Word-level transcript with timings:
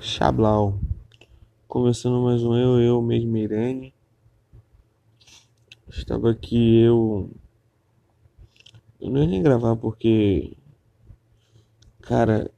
Chablau. 0.00 0.78
Começando 1.66 2.22
mais 2.22 2.40
um 2.44 2.54
Eu, 2.54 2.80
Eu 2.80 3.02
mesmo, 3.02 3.36
Irene. 3.36 3.92
Estava 5.88 6.30
aqui 6.30 6.78
eu. 6.82 7.28
Eu 9.00 9.10
não 9.10 9.22
ia 9.22 9.26
nem 9.26 9.42
gravar 9.42 9.74
porque. 9.74 10.56
Cara, 12.00 12.48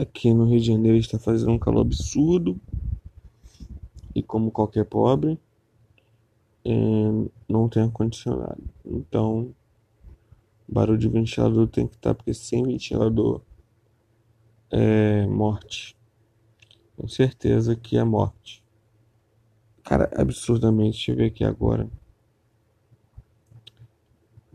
aqui 0.00 0.32
no 0.32 0.44
Rio 0.44 0.60
de 0.60 0.66
Janeiro 0.66 0.98
está 0.98 1.18
fazendo 1.18 1.50
um 1.50 1.58
calor 1.58 1.80
absurdo. 1.80 2.60
E 4.14 4.22
como 4.22 4.52
qualquer 4.52 4.84
pobre, 4.84 5.36
é, 6.64 6.70
não 7.48 7.68
tem 7.68 7.82
ar-condicionado. 7.82 8.62
Então, 8.84 9.52
barulho 10.68 10.98
de 10.98 11.08
ventilador 11.08 11.66
tem 11.66 11.88
que 11.88 11.96
estar, 11.96 12.14
porque 12.14 12.32
sem 12.32 12.62
ventilador 12.62 13.40
é 14.72 15.26
morte. 15.26 15.94
Com 16.96 17.06
certeza 17.06 17.76
que 17.76 17.96
é 17.98 18.04
morte. 18.04 18.64
Cara, 19.84 20.10
absurdamente, 20.16 20.96
deixa 20.96 21.12
eu 21.12 21.16
ver 21.16 21.26
aqui 21.26 21.44
agora. 21.44 21.88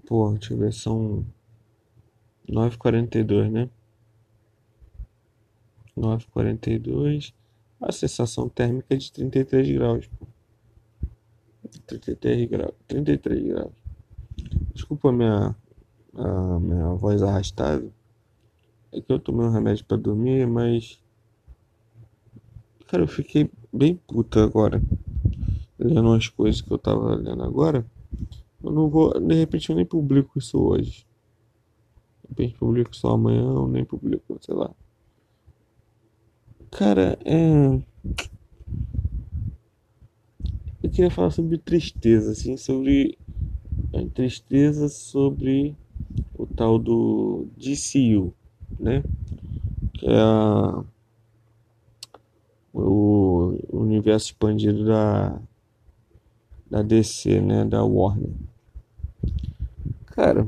Pô, 0.07 0.31
deixa 0.31 0.53
eu 0.53 0.57
ver, 0.57 0.73
são 0.73 1.25
9h42, 2.49 3.51
né? 3.51 3.69
9h42. 5.95 7.33
A 7.79 7.91
sensação 7.91 8.49
térmica 8.49 8.95
é 8.95 8.97
de 8.97 9.11
33 9.11 9.69
graus. 9.71 10.07
Pô. 10.07 10.25
33 11.85 12.49
graus. 12.49 12.73
33 12.87 13.47
graus. 13.47 13.73
Desculpa 14.73 15.09
a 15.09 15.11
minha, 15.11 15.55
a 16.15 16.59
minha 16.59 16.93
voz 16.93 17.21
arrastada. 17.21 17.91
É 18.97 19.01
que 19.01 19.13
eu 19.13 19.19
tomei 19.19 19.45
um 19.45 19.51
remédio 19.51 19.85
para 19.85 19.95
dormir, 19.95 20.47
mas. 20.47 20.99
Cara, 22.87 23.03
eu 23.03 23.07
fiquei 23.07 23.47
bem 23.71 23.95
puta 24.07 24.43
agora. 24.43 24.81
Lendo 25.77 26.09
umas 26.09 26.27
coisas 26.29 26.61
que 26.61 26.71
eu 26.71 26.79
tava 26.79 27.13
lendo 27.13 27.43
agora. 27.43 27.85
Eu 28.63 28.71
não 28.71 28.89
vou. 28.89 29.19
De 29.19 29.35
repente 29.35 29.69
eu 29.69 29.75
nem 29.75 29.85
publico 29.85 30.39
isso 30.39 30.59
hoje. 30.59 31.05
De 32.23 32.29
repente 32.29 32.57
publico 32.57 32.95
só 32.95 33.11
amanhã 33.11 33.45
ou 33.45 33.67
nem 33.67 33.85
publico, 33.85 34.35
sei 34.41 34.55
lá. 34.55 34.71
Cara, 36.71 37.19
é. 37.23 37.79
Eu 40.81 40.89
queria 40.89 41.11
falar 41.11 41.29
sobre 41.29 41.59
tristeza, 41.59 42.31
assim, 42.31 42.57
sobre. 42.57 43.15
É, 43.93 44.03
tristeza 44.07 44.89
sobre 44.89 45.75
o 46.35 46.47
tal 46.47 46.79
do 46.79 47.45
DCU 47.55 48.33
né? 48.79 49.03
Que 49.93 50.07
é 50.07 50.19
a, 50.19 50.83
o 52.73 53.57
universo 53.71 54.27
expandido 54.27 54.85
da, 54.85 55.39
da 56.69 56.81
DC, 56.81 57.41
né? 57.41 57.65
Da 57.65 57.83
Warner. 57.83 58.31
Cara, 60.05 60.47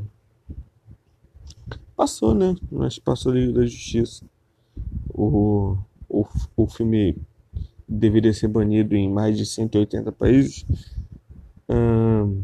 passou, 1.96 2.34
né? 2.34 2.56
Mas 2.72 2.98
passou 3.00 3.34
Liga 3.34 3.54
da 3.54 3.66
Justiça. 3.66 4.26
O, 5.14 5.78
o, 6.08 6.26
o 6.56 6.68
filme 6.68 7.16
deveria 7.88 8.34
ser 8.34 8.48
banido 8.48 8.96
em 8.96 9.10
mais 9.12 9.38
de 9.38 9.46
180 9.46 10.12
países. 10.12 10.66
Hum, 11.68 12.44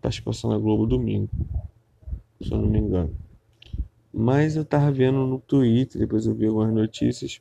participação 0.00 0.50
na 0.50 0.58
Globo 0.58 0.86
domingo, 0.86 1.30
se 2.42 2.52
eu 2.52 2.58
não 2.58 2.68
me 2.68 2.78
engano. 2.78 3.14
Mas 4.18 4.56
eu 4.56 4.64
tava 4.64 4.90
vendo 4.90 5.26
no 5.26 5.38
Twitter, 5.38 6.00
depois 6.00 6.24
eu 6.24 6.34
vi 6.34 6.46
algumas 6.46 6.72
notícias 6.72 7.38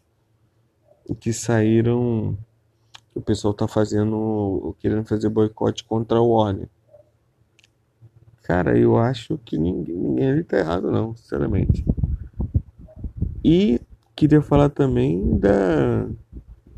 que 1.21 1.31
saíram. 1.31 2.37
O 3.15 3.21
pessoal 3.21 3.53
tá 3.53 3.65
fazendo. 3.65 4.75
querendo 4.81 5.05
fazer 5.05 5.29
boicote 5.29 5.85
contra 5.85 6.19
o 6.19 6.31
Warner. 6.31 6.67
Cara, 8.43 8.77
eu 8.77 8.97
acho 8.97 9.37
que 9.37 9.57
ninguém, 9.57 9.95
ninguém 9.95 10.29
ali 10.29 10.43
tá 10.43 10.57
errado 10.57 10.91
não, 10.91 11.15
sinceramente. 11.15 11.85
E 13.41 13.79
queria 14.13 14.41
falar 14.41 14.69
também 14.69 15.39
da 15.39 16.09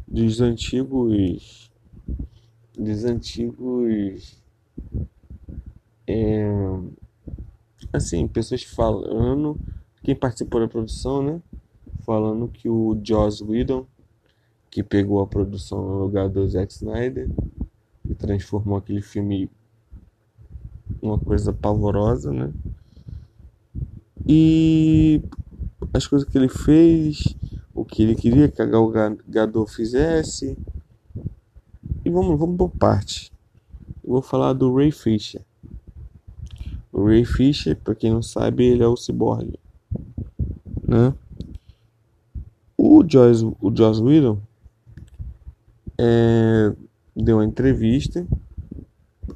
dos 0.07 0.41
antigos 0.41 1.71
dos 2.77 3.03
antigos 3.03 4.41
é, 6.05 6.47
assim 7.91 8.27
pessoas 8.27 8.63
falando 8.63 9.59
quem 10.07 10.15
participou 10.15 10.61
da 10.61 10.69
produção, 10.69 11.21
né? 11.21 11.41
Falando 12.05 12.47
que 12.47 12.69
o 12.69 12.97
Joss 13.03 13.43
Whedon, 13.43 13.85
que 14.71 14.81
pegou 14.81 15.21
a 15.21 15.27
produção 15.27 15.85
no 15.85 15.99
lugar 15.99 16.29
do 16.29 16.47
Zack 16.47 16.71
Snyder 16.71 17.29
e 18.09 18.15
transformou 18.15 18.77
aquele 18.77 19.01
filme 19.01 19.51
uma 21.01 21.19
coisa 21.19 21.51
pavorosa, 21.51 22.31
né? 22.31 22.53
E 24.25 25.21
as 25.93 26.07
coisas 26.07 26.25
que 26.25 26.37
ele 26.37 26.47
fez, 26.47 27.35
o 27.75 27.83
que 27.83 28.01
ele 28.01 28.15
queria 28.15 28.47
que 28.47 28.61
a 28.61 28.65
Gal 28.65 28.89
Gadot 29.27 29.69
fizesse. 29.69 30.57
E 32.05 32.09
vamos, 32.09 32.39
vamos 32.39 32.55
por 32.55 32.69
parte. 32.69 33.29
Eu 34.01 34.11
vou 34.11 34.21
falar 34.21 34.53
do 34.53 34.73
Ray 34.73 34.89
Fisher. 34.89 35.41
O 36.93 37.03
Ray 37.03 37.25
Fisher, 37.25 37.75
para 37.75 37.93
quem 37.93 38.09
não 38.09 38.21
sabe, 38.21 38.63
ele 38.63 38.81
é 38.83 38.87
o 38.87 38.95
ciborgue 38.95 39.59
né? 40.97 41.13
O 42.77 43.03
Joss, 43.07 43.43
o 43.43 43.75
Joss 43.75 44.01
Whedon 44.01 44.39
é, 45.97 46.73
deu 47.15 47.37
uma 47.37 47.45
entrevista 47.45 48.25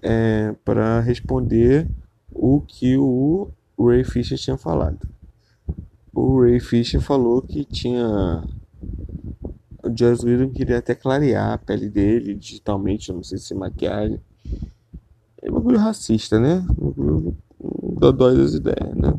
é, 0.01 0.53
para 0.63 1.00
responder 1.00 1.88
o 2.31 2.61
que 2.61 2.97
o 2.97 3.50
Ray 3.79 4.03
Fisher 4.03 4.38
tinha 4.38 4.57
falado. 4.57 5.07
O 6.13 6.41
Ray 6.41 6.59
Fisher 6.59 7.01
falou 7.01 7.41
que 7.41 7.63
tinha 7.63 8.44
o 9.83 9.97
Joss 9.97 10.23
Whedon 10.23 10.50
queria 10.50 10.77
até 10.77 10.94
clarear 10.94 11.53
a 11.53 11.57
pele 11.57 11.89
dele 11.89 12.35
digitalmente, 12.35 13.11
não 13.11 13.23
sei 13.23 13.39
se 13.39 13.53
maquiagem. 13.55 14.19
É 15.41 15.50
um 15.50 15.55
bagulho 15.55 15.79
racista, 15.79 16.39
né? 16.39 16.63
Um 16.77 16.89
bagulho 16.89 17.38
dodói 18.00 18.38
das 18.38 18.53
ideias, 18.53 18.95
né? 18.95 19.13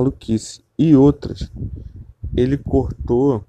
Maluquice. 0.00 0.62
E 0.78 0.96
outras, 0.96 1.50
ele 2.34 2.56
cortou 2.56 3.44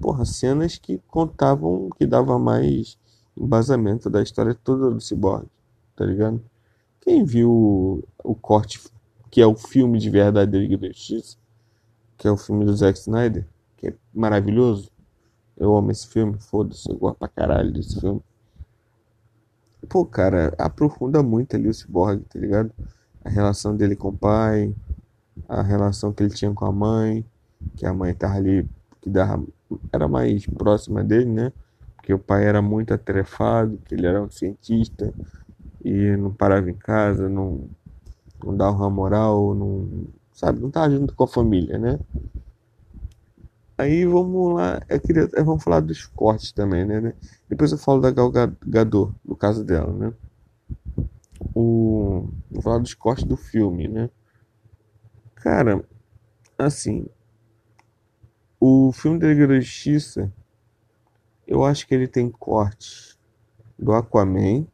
porra, 0.00 0.24
cenas 0.24 0.78
que 0.78 0.98
contavam, 1.08 1.90
que 1.98 2.06
dava 2.06 2.38
mais 2.38 2.98
embasamento 3.36 4.08
da 4.08 4.22
história 4.22 4.54
toda 4.54 4.90
do 4.90 5.00
Cyborg, 5.00 5.46
tá 5.96 6.04
ligado? 6.04 6.42
Quem 7.00 7.24
viu 7.24 8.04
o, 8.22 8.34
corte, 8.34 8.80
que 9.30 9.40
é 9.40 9.46
o 9.46 9.56
filme 9.56 9.98
de 9.98 10.10
verdade 10.10 10.52
da 10.52 10.58
Liga 10.58 10.76
da 10.78 10.88
Justiça, 10.88 11.36
que 12.16 12.26
é 12.26 12.30
o 12.30 12.36
filme 12.36 12.64
do 12.64 12.76
Zack 12.76 12.98
Snyder, 12.98 13.46
que 13.76 13.88
é 13.88 13.94
maravilhoso. 14.12 14.90
Eu 15.56 15.76
amo 15.76 15.90
esse 15.90 16.06
filme, 16.06 16.38
foda-se, 16.38 16.88
eu 16.90 16.96
gosto 16.96 17.18
pra 17.18 17.28
caralho 17.28 17.72
desse 17.72 18.00
filme. 18.00 18.20
Pô, 19.88 20.04
cara, 20.04 20.54
aprofunda 20.58 21.22
muito 21.22 21.56
ali 21.56 21.68
o 21.68 21.74
Cyborg, 21.74 22.22
tá 22.24 22.38
ligado? 22.38 22.72
A 23.24 23.28
relação 23.28 23.76
dele 23.76 23.96
com 23.96 24.08
o 24.08 24.16
pai, 24.16 24.74
a 25.48 25.62
relação 25.62 26.12
que 26.12 26.22
ele 26.22 26.34
tinha 26.34 26.52
com 26.52 26.64
a 26.64 26.72
mãe, 26.72 27.24
que 27.76 27.86
a 27.86 27.92
mãe 27.92 28.12
estava 28.12 28.34
ali, 28.34 28.68
que 29.00 29.10
dava, 29.10 29.44
era 29.92 30.08
mais 30.08 30.46
próxima 30.46 31.04
dele, 31.04 31.30
né? 31.30 31.52
Porque 31.96 32.12
o 32.12 32.18
pai 32.18 32.46
era 32.46 32.62
muito 32.62 32.94
atarefado, 32.94 33.78
que 33.84 33.94
ele 33.94 34.06
era 34.06 34.22
um 34.22 34.30
cientista 34.30 35.12
e 35.84 36.16
não 36.16 36.32
parava 36.32 36.70
em 36.70 36.74
casa, 36.74 37.28
não, 37.28 37.68
não 38.44 38.56
dava 38.56 38.76
uma 38.76 38.90
moral, 38.90 39.54
não, 39.54 40.06
sabe, 40.32 40.60
não 40.60 40.68
estava 40.68 40.90
junto 40.90 41.14
com 41.14 41.24
a 41.24 41.28
família, 41.28 41.78
né? 41.78 41.98
Aí 43.76 44.04
vamos 44.04 44.54
lá, 44.54 44.82
eu 44.88 45.00
queria, 45.00 45.28
vamos 45.44 45.62
falar 45.62 45.80
dos 45.80 46.06
cortes 46.06 46.50
também, 46.50 46.84
né? 46.84 47.14
Depois 47.48 47.70
eu 47.70 47.78
falo 47.78 48.00
da 48.00 48.10
Gal 48.10 48.32
Gadot, 48.66 49.14
no 49.24 49.36
caso 49.36 49.64
dela, 49.64 49.92
né? 49.92 50.12
O, 51.54 52.28
vou 52.50 52.62
falar 52.62 52.78
dos 52.78 52.94
cortes 52.94 53.24
do 53.24 53.36
filme, 53.36 53.86
né? 53.86 54.10
Cara, 55.40 55.84
assim, 56.58 57.06
o 58.58 58.90
filme 58.92 59.20
da 59.20 59.28
Liga 59.28 59.46
da 59.46 59.60
Justiça, 59.60 60.32
eu 61.46 61.64
acho 61.64 61.86
que 61.86 61.94
ele 61.94 62.08
tem 62.08 62.28
cortes 62.28 63.16
do 63.78 63.92
Aquaman. 63.92 64.66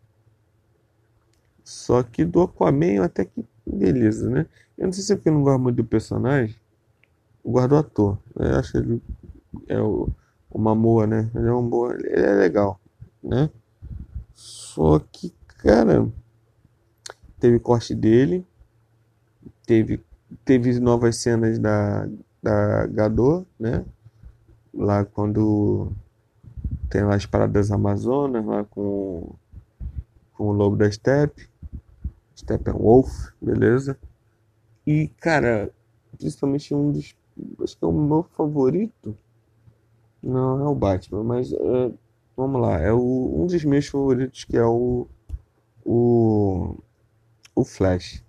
Só 1.63 2.03
que 2.03 2.25
do 2.25 2.41
Aquaman 2.41 3.05
até 3.05 3.27
que 3.27 3.45
beleza, 3.67 4.31
né? 4.31 4.47
Eu 4.77 4.87
não 4.87 4.93
sei 4.93 5.05
se 5.05 5.13
é 5.13 5.17
porque 5.17 5.29
eu 5.29 5.35
não 5.35 5.43
gosto 5.43 5.61
muito 5.61 5.77
do 5.77 5.85
personagem. 5.85 6.57
Eu 7.45 7.51
gosto 7.53 7.69
do 7.69 7.77
ator. 7.77 8.19
Né? 8.35 8.51
Eu 8.51 8.57
acho 8.57 8.79
ele 8.79 9.03
é 9.69 9.81
o, 9.83 10.09
o 10.51 10.59
Mamoa, 10.59 11.07
né? 11.07 11.31
Ele 11.35 11.47
é 11.47 11.53
um 11.53 11.69
bom, 11.69 11.93
ele 11.93 12.09
é 12.09 12.33
legal, 12.33 12.81
né? 13.23 13.51
Só 14.35 14.99
que, 14.99 15.33
cara, 15.59 16.11
teve 17.39 17.59
corte 17.59 17.95
dele, 17.95 18.47
teve 19.67 20.03
teve 20.45 20.79
novas 20.81 21.17
cenas 21.17 21.59
da, 21.59 22.09
da 22.43 22.87
Gadot, 22.87 23.47
né? 23.59 23.85
Lá 24.73 25.05
quando 25.05 25.93
tem 26.89 27.03
lá 27.03 27.15
as 27.15 27.27
paradas 27.27 27.71
Amazonas, 27.71 28.45
lá 28.45 28.65
com, 28.65 29.35
com 30.35 30.49
o 30.49 30.53
Lobo 30.53 30.77
da 30.77 30.91
Steppe, 30.91 31.49
Steppenwolf, 32.37 33.33
beleza? 33.41 33.99
E, 34.87 35.09
cara, 35.21 35.71
principalmente 36.19 36.75
um 36.75 36.91
dos. 36.91 37.15
Acho 37.63 37.77
que 37.77 37.85
é 37.85 37.89
o 37.89 37.93
meu 37.93 38.23
favorito. 38.23 39.17
Não 40.23 40.61
é 40.61 40.69
o 40.69 40.75
Batman, 40.75 41.23
mas 41.23 41.53
é, 41.53 41.93
vamos 42.37 42.61
lá, 42.61 42.79
é 42.79 42.93
o, 42.93 43.43
um 43.43 43.47
dos 43.47 43.65
meus 43.65 43.87
favoritos 43.87 44.45
que 44.45 44.57
é 44.57 44.65
o. 44.65 45.07
O. 45.85 46.77
O 47.55 47.65
Flash. 47.65 48.24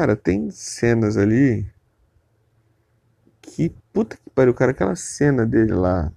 Cara, 0.00 0.16
tem 0.16 0.50
cenas 0.50 1.18
ali 1.18 1.70
que 3.42 3.68
puta 3.92 4.16
que 4.16 4.30
pariu, 4.30 4.54
cara, 4.54 4.70
aquela 4.70 4.96
cena 4.96 5.44
dele 5.44 5.74
lá 5.74 6.10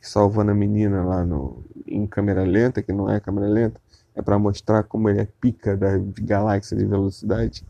salvando 0.00 0.50
a 0.50 0.54
menina 0.54 1.04
lá 1.04 1.22
no 1.22 1.62
em 1.86 2.06
câmera 2.06 2.42
lenta, 2.42 2.82
que 2.82 2.94
não 2.94 3.10
é 3.10 3.20
câmera 3.20 3.48
lenta, 3.48 3.78
é 4.14 4.22
para 4.22 4.38
mostrar 4.38 4.82
como 4.84 5.10
ele 5.10 5.20
é 5.20 5.28
pica 5.38 5.76
da 5.76 5.98
galáxia 6.22 6.74
de 6.74 6.86
velocidade. 6.86 7.66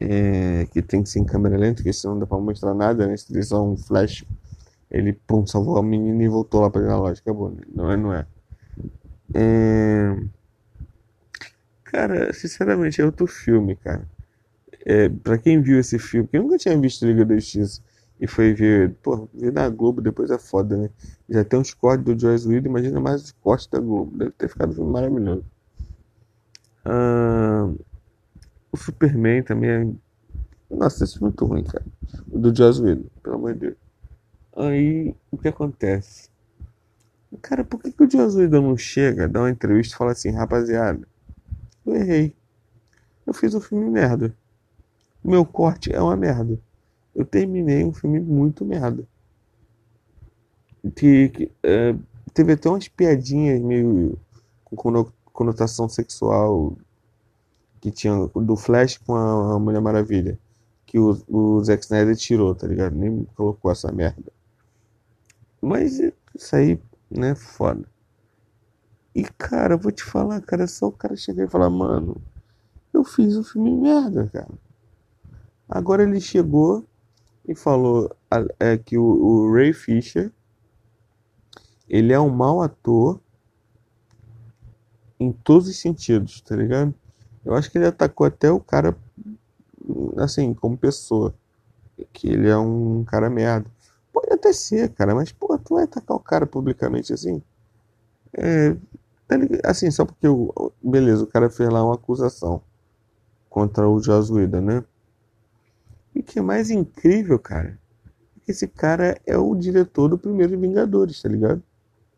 É, 0.00 0.64
que 0.72 0.80
tem 0.80 1.02
que 1.02 1.10
ser 1.10 1.18
em 1.18 1.26
câmera 1.26 1.58
lenta, 1.58 1.82
que 1.82 1.92
senão 1.92 2.14
não 2.14 2.20
dá 2.20 2.26
pra 2.26 2.38
mostrar 2.38 2.72
nada, 2.72 3.06
né? 3.06 3.14
Se 3.18 3.42
só 3.42 3.62
um 3.62 3.76
flash, 3.76 4.24
ele 4.90 5.12
pum, 5.12 5.46
salvou 5.46 5.76
a 5.76 5.82
menina 5.82 6.22
e 6.22 6.28
voltou 6.28 6.62
lá 6.62 6.70
pra 6.70 6.96
loja, 6.96 7.20
acabou, 7.20 7.50
né? 7.50 7.60
Não 7.70 7.90
é, 7.90 7.96
não 7.98 8.14
é. 8.14 8.26
é... 9.34 10.16
Cara, 11.94 12.32
sinceramente, 12.32 13.00
é 13.00 13.04
outro 13.04 13.24
filme, 13.24 13.76
cara. 13.76 14.04
É, 14.84 15.08
pra 15.08 15.38
quem 15.38 15.62
viu 15.62 15.78
esse 15.78 15.96
filme, 15.96 16.26
quem 16.26 16.40
nunca 16.40 16.58
tinha 16.58 16.76
visto 16.76 17.06
Liga 17.06 17.24
da 17.24 17.36
Justiça 17.36 17.80
e 18.20 18.26
foi 18.26 18.52
ver, 18.52 18.94
pô, 19.00 19.28
ver 19.32 19.52
na 19.52 19.68
Globo 19.68 20.02
depois 20.02 20.28
é 20.32 20.36
foda, 20.36 20.76
né? 20.76 20.90
Já 21.28 21.44
tem 21.44 21.56
uns 21.56 21.72
cortes 21.72 22.04
do 22.04 22.18
Joyce 22.18 22.48
Whedon, 22.48 22.68
imagina 22.68 23.00
mais 23.00 23.22
os 23.22 23.30
cortes 23.30 23.68
da 23.68 23.78
Globo. 23.78 24.18
Deve 24.18 24.32
ter 24.32 24.48
ficado 24.48 24.72
um 24.72 24.74
filme 24.74 24.90
maravilhoso. 24.90 25.44
Ah, 26.84 27.72
o 28.72 28.76
Superman 28.76 29.44
também 29.44 29.70
é. 29.70 29.86
Nossa, 30.68 31.04
esse 31.04 31.18
é 31.18 31.20
muito 31.20 31.44
ruim, 31.44 31.62
cara. 31.62 31.84
O 32.28 32.40
do 32.40 32.52
Joss 32.52 32.82
Whedon, 32.82 33.06
pelo 33.22 33.36
amor 33.36 33.52
de 33.54 33.60
Deus. 33.60 33.76
Aí, 34.56 35.14
o 35.30 35.38
que 35.38 35.46
acontece? 35.46 36.28
Cara, 37.40 37.62
por 37.62 37.80
que, 37.80 37.92
que 37.92 38.02
o 38.02 38.10
Joss 38.10 38.36
Whedon 38.36 38.62
não 38.62 38.76
chega, 38.76 39.28
dá 39.28 39.42
uma 39.42 39.50
entrevista 39.50 39.94
e 39.94 39.98
fala 39.98 40.10
assim, 40.10 40.32
rapaziada, 40.32 41.06
eu 41.86 41.94
errei. 41.94 42.34
Eu 43.26 43.34
fiz 43.34 43.54
um 43.54 43.60
filme 43.60 43.88
merda. 43.90 44.34
O 45.22 45.30
meu 45.30 45.44
corte 45.44 45.92
é 45.92 46.00
uma 46.00 46.16
merda. 46.16 46.58
Eu 47.14 47.24
terminei 47.24 47.84
um 47.84 47.92
filme 47.92 48.20
muito 48.20 48.64
merda. 48.64 49.06
Que, 50.94 51.28
que 51.30 51.52
é, 51.62 51.94
teve 52.34 52.52
até 52.52 52.68
umas 52.68 52.88
piadinhas 52.88 53.60
meio 53.60 54.18
com 54.64 55.06
conotação 55.32 55.88
sexual 55.88 56.76
que 57.80 57.90
tinha 57.90 58.14
do 58.34 58.56
Flash 58.56 58.98
com 58.98 59.14
a, 59.14 59.58
Mulher 59.58 59.80
Maravilha. 59.80 60.38
Que 60.86 60.98
o, 60.98 61.16
o 61.28 61.64
Zack 61.64 61.84
Snyder 61.84 62.16
tirou, 62.16 62.54
tá 62.54 62.66
ligado? 62.66 62.94
Nem 62.94 63.24
colocou 63.34 63.70
essa 63.70 63.90
merda. 63.90 64.32
Mas 65.60 65.98
isso 66.34 66.56
aí, 66.56 66.78
né, 67.10 67.34
foda. 67.34 67.93
E 69.14 69.22
cara, 69.24 69.74
eu 69.74 69.78
vou 69.78 69.92
te 69.92 70.02
falar, 70.02 70.40
cara, 70.40 70.66
só 70.66 70.88
o 70.88 70.92
cara 70.92 71.16
chegar 71.16 71.44
e 71.44 71.50
falar, 71.50 71.70
mano, 71.70 72.16
eu 72.92 73.04
fiz 73.04 73.36
um 73.36 73.44
filme 73.44 73.70
merda, 73.70 74.28
cara. 74.32 74.48
Agora 75.68 76.02
ele 76.02 76.20
chegou 76.20 76.84
e 77.46 77.54
falou 77.54 78.14
é, 78.58 78.76
que 78.76 78.98
o, 78.98 79.04
o 79.04 79.52
Ray 79.54 79.72
Fisher 79.72 80.32
ele 81.88 82.12
é 82.12 82.18
um 82.18 82.30
mau 82.30 82.62
ator 82.62 83.20
em 85.18 85.32
todos 85.32 85.68
os 85.68 85.78
sentidos, 85.78 86.40
tá 86.40 86.56
ligado? 86.56 86.94
Eu 87.44 87.54
acho 87.54 87.70
que 87.70 87.78
ele 87.78 87.86
atacou 87.86 88.26
até 88.26 88.50
o 88.50 88.58
cara, 88.58 88.96
assim, 90.16 90.54
como 90.54 90.76
pessoa. 90.76 91.34
Que 92.12 92.28
ele 92.28 92.48
é 92.48 92.56
um 92.56 93.04
cara 93.04 93.30
merda. 93.30 93.70
Pode 94.12 94.32
até 94.32 94.52
ser, 94.52 94.90
cara, 94.90 95.14
mas, 95.14 95.30
pô, 95.30 95.56
tu 95.58 95.74
vai 95.74 95.84
atacar 95.84 96.16
o 96.16 96.20
cara 96.20 96.46
publicamente 96.46 97.12
assim? 97.12 97.42
É, 98.32 98.76
assim, 99.64 99.90
só 99.90 100.04
porque, 100.04 100.28
o, 100.28 100.72
beleza, 100.82 101.24
o 101.24 101.26
cara 101.26 101.50
fez 101.50 101.68
lá 101.68 101.84
uma 101.84 101.94
acusação 101.94 102.62
contra 103.48 103.88
o 103.88 103.96
Whedon, 103.96 104.60
né? 104.60 104.84
E 106.14 106.20
o 106.20 106.22
que 106.22 106.38
é 106.38 106.42
mais 106.42 106.70
incrível, 106.70 107.38
cara, 107.38 107.78
é 108.36 108.40
que 108.44 108.50
esse 108.50 108.68
cara 108.68 109.18
é 109.26 109.36
o 109.36 109.54
diretor 109.54 110.08
do 110.08 110.18
primeiro 110.18 110.58
Vingadores, 110.58 111.20
tá 111.22 111.28
ligado? 111.28 111.62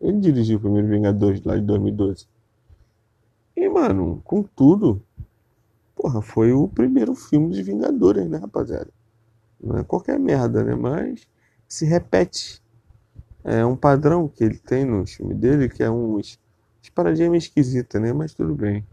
Ele 0.01 0.19
dirigiu 0.19 0.59
o 0.59 0.61
primeiro 0.61 0.89
Vingadores 0.89 1.43
lá 1.45 1.57
de 1.57 1.63
2012. 1.63 2.27
E, 3.57 3.69
mano, 3.69 4.21
com 4.25 4.43
tudo, 4.43 5.03
porra, 5.95 6.21
foi 6.21 6.53
o 6.53 6.69
primeiro 6.69 7.15
filme 7.15 7.55
de 7.55 7.63
Vingadores, 7.63 8.29
né, 8.29 8.39
rapaziada? 8.39 8.91
Não 9.61 9.79
é 9.79 9.85
qualquer 9.85 10.19
merda, 10.19 10.63
né? 10.63 10.75
Mas 10.75 11.27
se 11.67 11.87
repete. 11.87 12.63
É 13.43 13.65
um 13.65 13.77
padrão 13.77 14.29
que 14.29 14.45
ele 14.45 14.59
tem 14.59 14.85
no 14.85 15.07
filme 15.07 15.35
dele, 15.35 15.69
que 15.69 15.83
é 15.83 15.91
uns, 15.91 16.39
uns 16.87 16.91
paradinha 16.91 17.29
meio 17.31 17.39
esquisita, 17.39 17.99
né? 17.99 18.13
Mas 18.13 18.33
tudo 18.35 18.55
bem. 18.55 18.87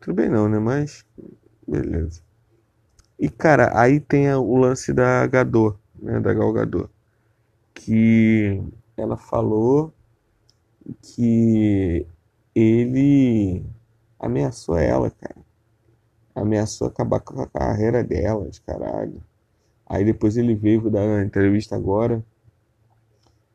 Tudo 0.00 0.14
bem 0.14 0.28
não, 0.28 0.48
né? 0.48 0.58
Mas 0.58 1.04
beleza. 1.66 2.22
E, 3.18 3.28
cara, 3.28 3.78
aí 3.78 4.00
tem 4.00 4.32
o 4.34 4.56
lance 4.56 4.92
da 4.92 5.26
Gador, 5.26 5.78
né? 6.00 6.18
Da 6.20 6.32
Gal 6.32 6.52
Gador. 6.52 6.88
Que 7.74 8.62
ela 8.96 9.16
falou 9.16 9.92
que 11.00 12.06
ele 12.54 13.64
ameaçou 14.18 14.76
ela, 14.76 15.10
cara. 15.10 15.36
Ameaçou 16.34 16.88
acabar 16.88 17.20
com 17.20 17.40
a 17.40 17.46
carreira 17.46 18.02
dela, 18.02 18.48
de 18.48 18.60
caralho. 18.60 19.22
Aí 19.86 20.04
depois 20.04 20.36
ele 20.36 20.54
veio 20.54 20.90
dar 20.90 21.02
uma 21.02 21.22
entrevista 21.22 21.76
agora, 21.76 22.24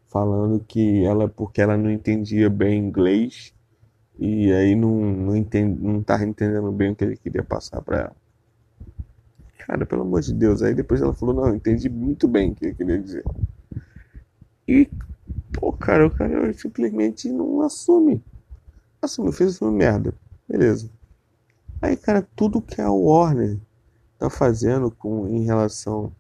falando 0.10 0.60
que 0.60 1.04
ela, 1.06 1.28
porque 1.28 1.62
ela 1.62 1.78
não 1.78 1.92
entendia 1.92 2.50
bem 2.50 2.80
inglês, 2.80 3.54
e 4.20 4.52
aí 4.52 4.76
não, 4.76 4.96
não, 4.96 5.36
entende, 5.36 5.80
não 5.82 6.02
tava 6.02 6.26
entendendo 6.26 6.72
bem 6.72 6.92
o 6.92 6.96
que 6.96 7.04
ele 7.04 7.18
queria 7.18 7.44
passar 7.44 7.82
para 7.82 8.00
ela. 8.00 8.16
Cara, 9.60 9.86
pelo 9.86 10.02
amor 10.02 10.22
de 10.22 10.34
Deus. 10.34 10.62
Aí 10.62 10.74
depois 10.74 11.02
ela 11.02 11.14
falou, 11.14 11.36
não, 11.36 11.56
entendi 11.56 11.90
muito 11.90 12.28
bem 12.28 12.52
o 12.52 12.56
que 12.56 12.66
ele 12.66 12.74
queria 12.74 13.00
dizer. 13.00 13.24
E, 14.68 14.90
pô, 15.54 15.72
cara, 15.74 16.08
o 16.08 16.10
cara 16.10 16.52
simplesmente 16.54 17.30
não 17.30 17.62
assume. 17.62 18.24
Assume, 19.02 19.32
fez 19.32 19.62
uma 19.62 19.72
merda. 19.72 20.14
Beleza. 20.48 20.90
Aí, 21.82 21.96
cara, 21.96 22.28
tudo 22.36 22.62
que 22.62 22.82
a 22.82 22.90
Warner 22.90 23.58
tá 24.18 24.30
fazendo 24.30 24.90
com, 24.90 25.28
em 25.28 25.46
relação 25.46 26.12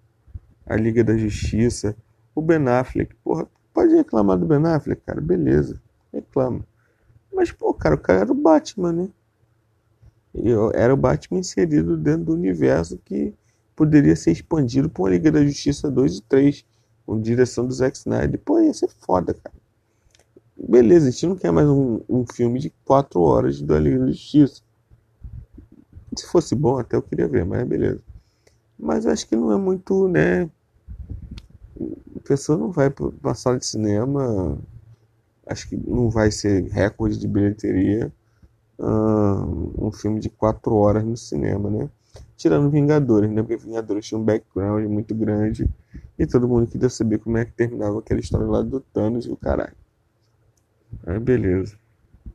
à 0.65 0.75
Liga 0.75 1.03
da 1.03 1.17
Justiça, 1.17 1.96
o 2.36 2.41
Ben 2.41 2.67
Affleck, 2.67 3.15
porra, 3.24 3.48
pode 3.77 3.93
reclamar 3.93 4.39
do 4.39 4.46
Ben 4.48 4.65
Affleck, 4.65 5.03
cara, 5.05 5.22
beleza, 5.22 5.79
reclama. 6.12 6.65
Mas, 7.31 7.51
pô, 7.51 7.72
cara, 7.75 7.93
o 7.93 8.00
cara 8.00 8.22
era 8.22 8.31
o 8.31 8.36
Batman, 8.36 8.91
né? 8.91 9.10
Eu, 10.34 10.72
era 10.74 10.91
o 10.91 10.98
Batman 10.98 11.41
inserido 11.41 11.96
dentro 11.96 12.25
do 12.25 12.34
universo 12.34 12.98
que 13.05 13.36
poderia 13.75 14.15
ser 14.15 14.31
expandido 14.31 14.89
por 14.89 15.03
uma 15.03 15.10
Liga 15.12 15.31
da 15.31 15.46
Justiça 15.46 15.91
2 15.91 16.17
e 16.17 16.22
3, 16.24 16.65
com 17.05 17.22
direção 17.22 17.67
do 17.67 17.72
Zack 17.72 17.96
Snyder. 17.96 18.39
Pô, 18.43 18.60
ia 18.60 18.74
ser 18.74 18.89
foda, 18.89 19.36
cara. 19.36 19.55
Beleza, 20.57 21.10
a 21.10 21.12
gente 21.12 21.27
não 21.27 21.36
quer 21.36 21.51
mais 21.51 21.67
um, 21.69 22.01
um 22.10 22.25
filme 22.25 22.60
de 22.60 22.72
4 22.84 23.22
horas 23.22 23.62
da 23.62 23.79
Liga 23.79 24.00
da 24.00 24.07
Justiça. 24.07 24.63
Se 26.15 26.25
fosse 26.25 26.55
bom, 26.55 26.79
até 26.79 26.96
eu 26.96 27.03
queria 27.03 27.27
ver, 27.27 27.46
mas 27.46 27.63
beleza. 27.67 28.01
Mas 28.77 29.05
acho 29.05 29.27
que 29.27 29.36
não 29.36 29.51
é 29.51 29.55
muito, 29.55 30.07
né? 30.07 30.50
A 32.15 32.27
pessoa 32.27 32.57
não 32.57 32.72
vai 32.72 32.89
para 32.89 33.07
uma 33.07 33.34
sala 33.36 33.57
de 33.57 33.65
cinema. 33.65 34.57
Acho 35.46 35.69
que 35.69 35.77
não 35.77 36.10
vai 36.10 36.31
ser 36.31 36.63
recorde 36.65 37.17
de 37.17 37.27
bilheteria 37.27 38.12
uh, 38.79 39.86
um 39.88 39.91
filme 39.91 40.19
de 40.19 40.29
quatro 40.29 40.75
horas 40.75 41.03
no 41.03 41.17
cinema, 41.17 41.69
né? 41.69 41.89
Tirando 42.36 42.69
Vingadores, 42.69 43.29
né? 43.29 43.41
Porque 43.41 43.57
Vingadores 43.57 44.05
tinha 44.05 44.19
um 44.19 44.24
background 44.24 44.86
muito 44.86 45.15
grande 45.15 45.67
e 46.17 46.25
todo 46.25 46.48
mundo 46.48 46.67
queria 46.67 46.89
saber 46.89 47.19
como 47.19 47.38
é 47.38 47.46
que 47.46 47.51
terminava 47.51 48.00
aquela 48.00 48.19
história 48.19 48.48
lá 48.48 48.62
do 48.62 48.79
Thanos 48.79 49.25
e 49.25 49.31
o 49.31 49.38
caralho. 49.38 49.75
Aí 51.05 51.19
beleza. 51.19 51.77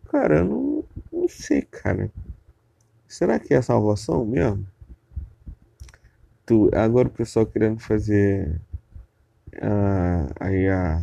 Cara, 0.09 0.39
eu 0.39 0.45
não, 0.45 0.85
não 1.13 1.29
sei, 1.29 1.63
cara. 1.63 2.11
Será 3.09 3.39
que 3.39 3.55
é 3.55 3.59
a 3.59 3.63
salvação 3.63 4.25
mesmo? 4.25 4.67
Tu, 6.45 6.71
agora 6.75 7.09
o 7.09 7.11
pessoal 7.11 7.47
querendo 7.47 7.79
fazer 7.81 8.61
uh, 9.57 10.33
aí 10.41 10.69
a 10.69 11.03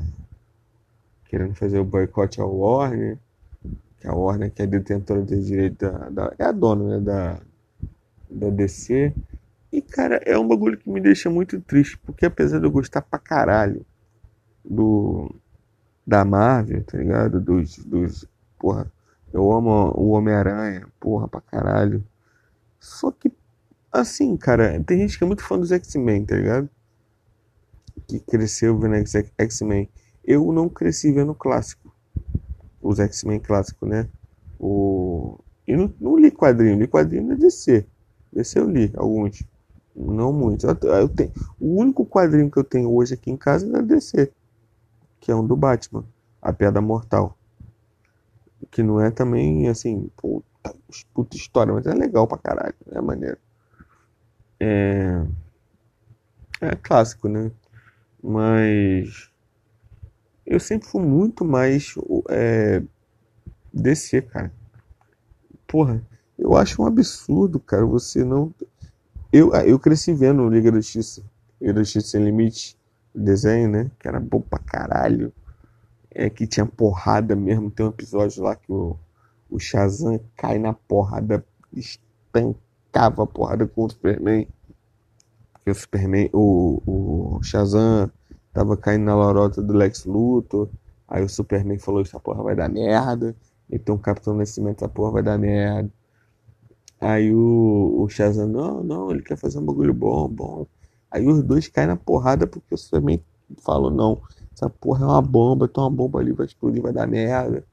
querendo 1.25 1.53
fazer 1.53 1.79
o 1.79 1.85
boicote 1.85 2.41
ao 2.41 2.53
Warner 2.55 3.17
que 3.99 4.07
a 4.07 4.13
Warner, 4.13 4.51
que 4.51 4.61
é 4.61 4.67
detentora 4.67 5.21
de 5.21 5.43
direito 5.43 5.85
da, 5.85 6.09
da, 6.09 6.33
é 6.37 6.45
a 6.45 6.51
dona 6.51 6.97
né, 6.97 6.99
da, 6.99 7.39
da 8.29 8.49
DC, 8.49 9.13
E, 9.71 9.81
cara, 9.81 10.21
é 10.25 10.37
um 10.37 10.47
bagulho 10.47 10.77
que 10.77 10.89
me 10.89 11.01
deixa 11.01 11.29
muito 11.29 11.59
triste, 11.61 11.97
porque 11.99 12.25
apesar 12.25 12.59
de 12.59 12.65
eu 12.65 12.71
gostar 12.71 13.01
pra 13.01 13.19
caralho 13.19 13.85
do 14.63 15.29
da 16.07 16.25
Marvel, 16.25 16.83
tá 16.83 16.97
ligado? 16.97 17.39
Dos, 17.39 17.77
dos 17.77 18.25
porra, 18.57 18.91
eu 19.31 19.51
amo 19.51 19.93
o 19.95 20.09
Homem-Aranha, 20.11 20.87
porra, 20.99 21.27
pra 21.27 21.41
caralho. 21.41 22.03
Só 22.79 23.11
que, 23.11 23.31
assim, 23.91 24.35
cara, 24.35 24.81
tem 24.83 24.99
gente 24.99 25.17
que 25.17 25.23
é 25.23 25.27
muito 25.27 25.43
fã 25.43 25.59
dos 25.59 25.71
X-Men, 25.71 26.25
tá 26.25 26.35
ligado? 26.35 26.69
Que 28.07 28.19
cresceu 28.19 28.77
vendo 28.77 28.95
X-Men. 29.37 29.89
Eu 30.23 30.51
não 30.51 30.69
cresci 30.69 31.11
vendo 31.11 31.33
clássico. 31.33 31.93
Os 32.81 32.99
X-Men 32.99 33.39
clássicos, 33.39 33.87
né? 33.87 34.07
O... 34.59 35.39
E 35.67 35.75
não, 35.75 35.93
não 35.99 36.17
li 36.17 36.31
quadrinho, 36.31 36.79
li 36.79 36.87
quadrinho 36.87 37.29
da 37.29 37.35
DC. 37.35 37.85
DC 38.33 38.59
eu 38.59 38.69
li 38.69 38.91
alguns. 38.95 39.43
Não 39.95 40.31
muitos. 40.31 40.63
Eu, 40.63 40.77
eu 40.91 41.09
tenho, 41.09 41.31
o 41.59 41.75
único 41.79 42.05
quadrinho 42.05 42.49
que 42.49 42.57
eu 42.57 42.63
tenho 42.63 42.93
hoje 42.93 43.13
aqui 43.13 43.29
em 43.29 43.37
casa 43.37 43.65
é 43.67 43.69
da 43.69 43.81
DC. 43.81 44.31
Que 45.19 45.31
é 45.31 45.35
um 45.35 45.45
do 45.45 45.55
Batman. 45.55 46.05
A 46.41 46.53
Pedra 46.53 46.81
Mortal. 46.81 47.37
Que 48.71 48.81
não 48.81 49.01
é 49.01 49.11
também, 49.11 49.67
assim, 49.67 50.09
puta, 50.15 50.75
puta 51.13 51.35
história, 51.35 51.73
mas 51.73 51.85
é 51.85 51.93
legal 51.93 52.27
pra 52.27 52.37
caralho. 52.37 52.75
É 52.91 53.01
maneiro. 53.01 53.37
É. 54.59 55.25
É 56.61 56.75
clássico, 56.75 57.27
né? 57.29 57.51
Mas. 58.23 59.29
Eu 60.45 60.59
sempre 60.59 60.87
fui 60.87 61.01
muito 61.01 61.45
mais. 61.45 61.95
É, 62.29 62.81
cara. 64.31 64.51
Porra, 65.67 66.01
eu 66.37 66.55
acho 66.55 66.81
um 66.81 66.85
absurdo, 66.85 67.59
cara, 67.59 67.85
você 67.85 68.23
não. 68.23 68.53
Eu, 69.31 69.53
eu 69.53 69.77
cresci 69.77 70.13
vendo 70.13 70.49
Liga 70.49 70.71
da 70.71 70.77
Justiça. 70.77 71.23
Liga 71.61 71.73
da 71.73 71.83
Justiça 71.83 72.07
Sem 72.07 72.23
Limite, 72.23 72.77
desenho, 73.13 73.69
né? 73.69 73.91
Que 73.99 74.07
era 74.07 74.19
bom 74.19 74.41
pra 74.41 74.57
caralho. 74.57 75.31
É 76.09 76.29
que 76.29 76.47
tinha 76.47 76.65
porrada 76.65 77.35
mesmo. 77.35 77.69
Tem 77.69 77.85
um 77.85 77.89
episódio 77.89 78.41
lá 78.41 78.55
que 78.55 78.71
o, 78.71 78.97
o 79.49 79.59
Shazam 79.59 80.19
cai 80.35 80.57
na 80.57 80.73
porrada, 80.73 81.45
estancava 81.71 83.23
a 83.23 83.27
porrada 83.27 83.67
com 83.67 83.83
o 83.83 83.89
Superman. 83.89 84.47
O 85.71 85.75
Superman, 85.75 86.29
o, 86.33 86.81
o 87.37 87.43
Shazam 87.43 88.11
tava 88.53 88.75
caindo 88.77 89.03
na 89.05 89.15
lorota 89.15 89.61
do 89.61 89.73
Lex 89.73 90.05
Luthor. 90.05 90.69
Aí 91.07 91.23
o 91.23 91.29
Superman 91.29 91.79
falou: 91.79 92.01
Essa 92.01 92.19
porra 92.19 92.43
vai 92.43 92.55
dar 92.55 92.69
merda. 92.69 93.35
Então 93.71 93.95
o 93.95 93.99
Capitão 93.99 94.33
Nascimento, 94.33 94.83
essa 94.83 94.89
porra 94.89 95.11
vai 95.13 95.23
dar 95.23 95.37
merda. 95.37 95.91
Aí 96.99 97.33
o, 97.33 98.01
o 98.01 98.09
Shazam, 98.09 98.47
não, 98.47 98.83
não, 98.83 99.11
ele 99.11 99.21
quer 99.21 99.37
fazer 99.37 99.59
um 99.59 99.65
bagulho 99.65 99.93
bom, 99.93 100.27
bom. 100.27 100.67
Aí 101.09 101.25
os 101.27 101.41
dois 101.43 101.67
caem 101.67 101.87
na 101.87 101.95
porrada 101.95 102.45
porque 102.45 102.75
o 102.75 102.77
Superman 102.77 103.23
falou, 103.63 103.89
não, 103.89 104.21
essa 104.53 104.69
porra 104.69 105.03
é 105.05 105.07
uma 105.07 105.21
bomba, 105.21 105.67
tem 105.67 105.81
uma 105.81 105.89
bomba 105.89 106.19
ali, 106.19 106.33
vai 106.33 106.45
explodir, 106.45 106.81
vai 106.81 106.91
dar 106.91 107.07
merda. 107.07 107.63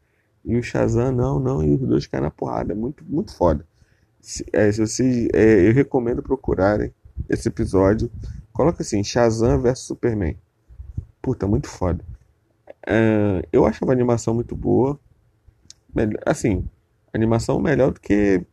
E 0.45 0.57
o 0.57 0.63
Shazam, 0.63 1.11
não, 1.13 1.41
não, 1.41 1.63
e 1.63 1.75
os 1.75 1.81
dois 1.81 2.07
caem 2.07 2.23
na 2.23 2.31
porrada. 2.31 2.75
Muito, 2.75 3.05
muito 3.05 3.35
foda. 3.35 3.67
Se, 4.21 4.45
é, 4.53 4.71
se 4.71 4.81
vocês, 4.81 5.29
é, 5.35 5.69
eu 5.69 5.73
recomendo 5.73 6.23
procurarem 6.23 6.93
esse 7.29 7.49
episódio. 7.49 8.11
Coloca 8.53 8.83
assim, 8.83 9.03
Shazam 9.03 9.61
vs 9.61 9.81
Superman. 9.81 10.37
Puta, 11.21 11.47
muito 11.47 11.69
foda. 11.69 12.05
Uh, 12.87 13.47
eu 13.53 13.67
acho 13.67 13.85
a 13.89 13.93
animação 13.93 14.35
muito 14.35 14.55
boa. 14.55 14.99
Assim, 16.25 16.65
animação 17.13 17.59
melhor 17.59 17.93
do 17.93 18.01
que 18.01 18.45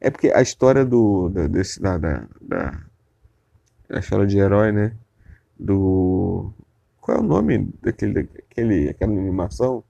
é 0.00 0.10
porque 0.10 0.30
a 0.30 0.40
história 0.40 0.84
do. 0.84 1.28
Da, 1.28 1.46
desse, 1.46 1.80
da, 1.80 1.98
da, 1.98 2.26
da, 2.40 2.84
da 3.88 3.98
história 3.98 4.26
de 4.26 4.38
herói, 4.38 4.72
né? 4.72 4.96
Do. 5.58 6.52
Qual 7.00 7.18
é 7.18 7.20
o 7.20 7.24
nome 7.24 7.68
daquele, 7.82 8.22
daquele, 8.24 8.88
aquela 8.90 9.12
animação? 9.12 9.82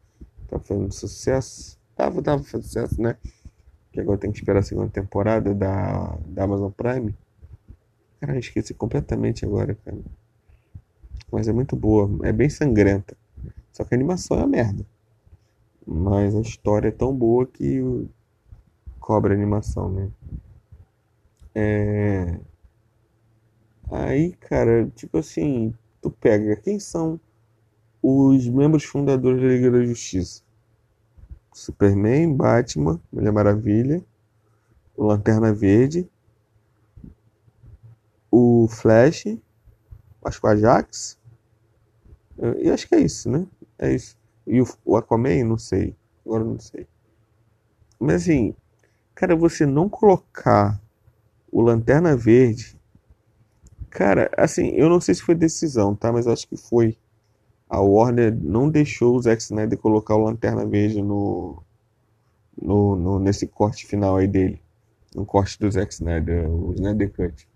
Tá 0.48 0.58
fazendo 0.58 0.92
sucesso? 0.92 1.78
Tava, 1.94 2.22
tava 2.22 2.42
fazendo 2.42 2.62
sucesso, 2.62 3.02
né? 3.02 3.16
Que 3.92 4.00
agora 4.00 4.18
tem 4.18 4.30
que 4.30 4.38
esperar 4.38 4.60
a 4.60 4.62
segunda 4.62 4.88
temporada 4.88 5.54
da, 5.54 6.16
da 6.26 6.44
Amazon 6.44 6.70
Prime. 6.70 7.14
Cara, 8.20 8.38
esqueci 8.38 8.74
completamente 8.74 9.44
agora, 9.44 9.74
cara. 9.84 9.98
Mas 11.30 11.46
é 11.46 11.52
muito 11.52 11.76
boa, 11.76 12.08
é 12.26 12.32
bem 12.32 12.48
sangrenta. 12.48 13.16
Só 13.72 13.84
que 13.84 13.94
a 13.94 13.96
animação 13.96 14.38
é 14.38 14.40
uma 14.40 14.48
merda. 14.48 14.84
Mas 15.86 16.34
a 16.34 16.40
história 16.40 16.88
é 16.88 16.92
tão 16.92 17.14
boa 17.14 17.46
que 17.46 17.80
cobra 18.98 19.32
animação, 19.32 19.90
né? 19.90 20.10
É... 21.54 22.38
Aí, 23.90 24.32
cara, 24.32 24.90
tipo 24.94 25.18
assim, 25.18 25.72
tu 26.02 26.10
pega 26.10 26.56
quem 26.56 26.78
são 26.78 27.18
os 28.02 28.46
membros 28.48 28.84
fundadores 28.84 29.40
da 29.40 29.48
Liga 29.48 29.70
da 29.70 29.84
Justiça? 29.84 30.42
Superman, 31.52 32.34
Batman, 32.34 33.00
Mulher 33.12 33.32
Maravilha, 33.32 34.04
Lanterna 34.96 35.52
Verde, 35.52 36.08
o 38.30 38.68
Flash, 38.68 39.24
acho 40.24 40.40
que 40.40 40.46
o 40.46 40.50
Ajax, 40.50 41.18
e 42.58 42.70
acho 42.70 42.88
que 42.88 42.94
é 42.94 43.00
isso, 43.00 43.30
né? 43.30 43.46
É 43.78 43.92
isso. 43.92 44.16
E 44.46 44.60
o, 44.60 44.96
Aquaman, 44.96 45.44
não 45.44 45.58
sei. 45.58 45.94
Agora 46.24 46.44
não 46.44 46.58
sei. 46.58 46.86
Mas 47.98 48.22
assim, 48.22 48.54
Cara, 49.18 49.34
você 49.34 49.66
não 49.66 49.88
colocar 49.88 50.80
o 51.50 51.60
Lanterna 51.60 52.16
Verde. 52.16 52.78
Cara, 53.90 54.30
assim, 54.36 54.68
eu 54.76 54.88
não 54.88 55.00
sei 55.00 55.12
se 55.12 55.22
foi 55.22 55.34
decisão, 55.34 55.92
tá? 55.92 56.12
Mas 56.12 56.28
acho 56.28 56.46
que 56.46 56.56
foi. 56.56 56.96
A 57.68 57.80
Warner 57.80 58.32
não 58.40 58.70
deixou 58.70 59.16
o 59.16 59.20
Zack 59.20 59.42
Snyder 59.42 59.76
colocar 59.76 60.14
o 60.14 60.22
Lanterna 60.22 60.64
Verde 60.64 61.02
no, 61.02 61.60
no, 62.62 62.94
no 62.94 63.18
nesse 63.18 63.48
corte 63.48 63.86
final 63.86 64.14
aí 64.14 64.28
dele. 64.28 64.62
No 65.12 65.26
corte 65.26 65.58
do 65.58 65.68
Zack 65.68 65.92
Snyder, 65.92 66.48
o 66.48 66.72
Snyder 66.74 67.12
Cut. 67.12 67.48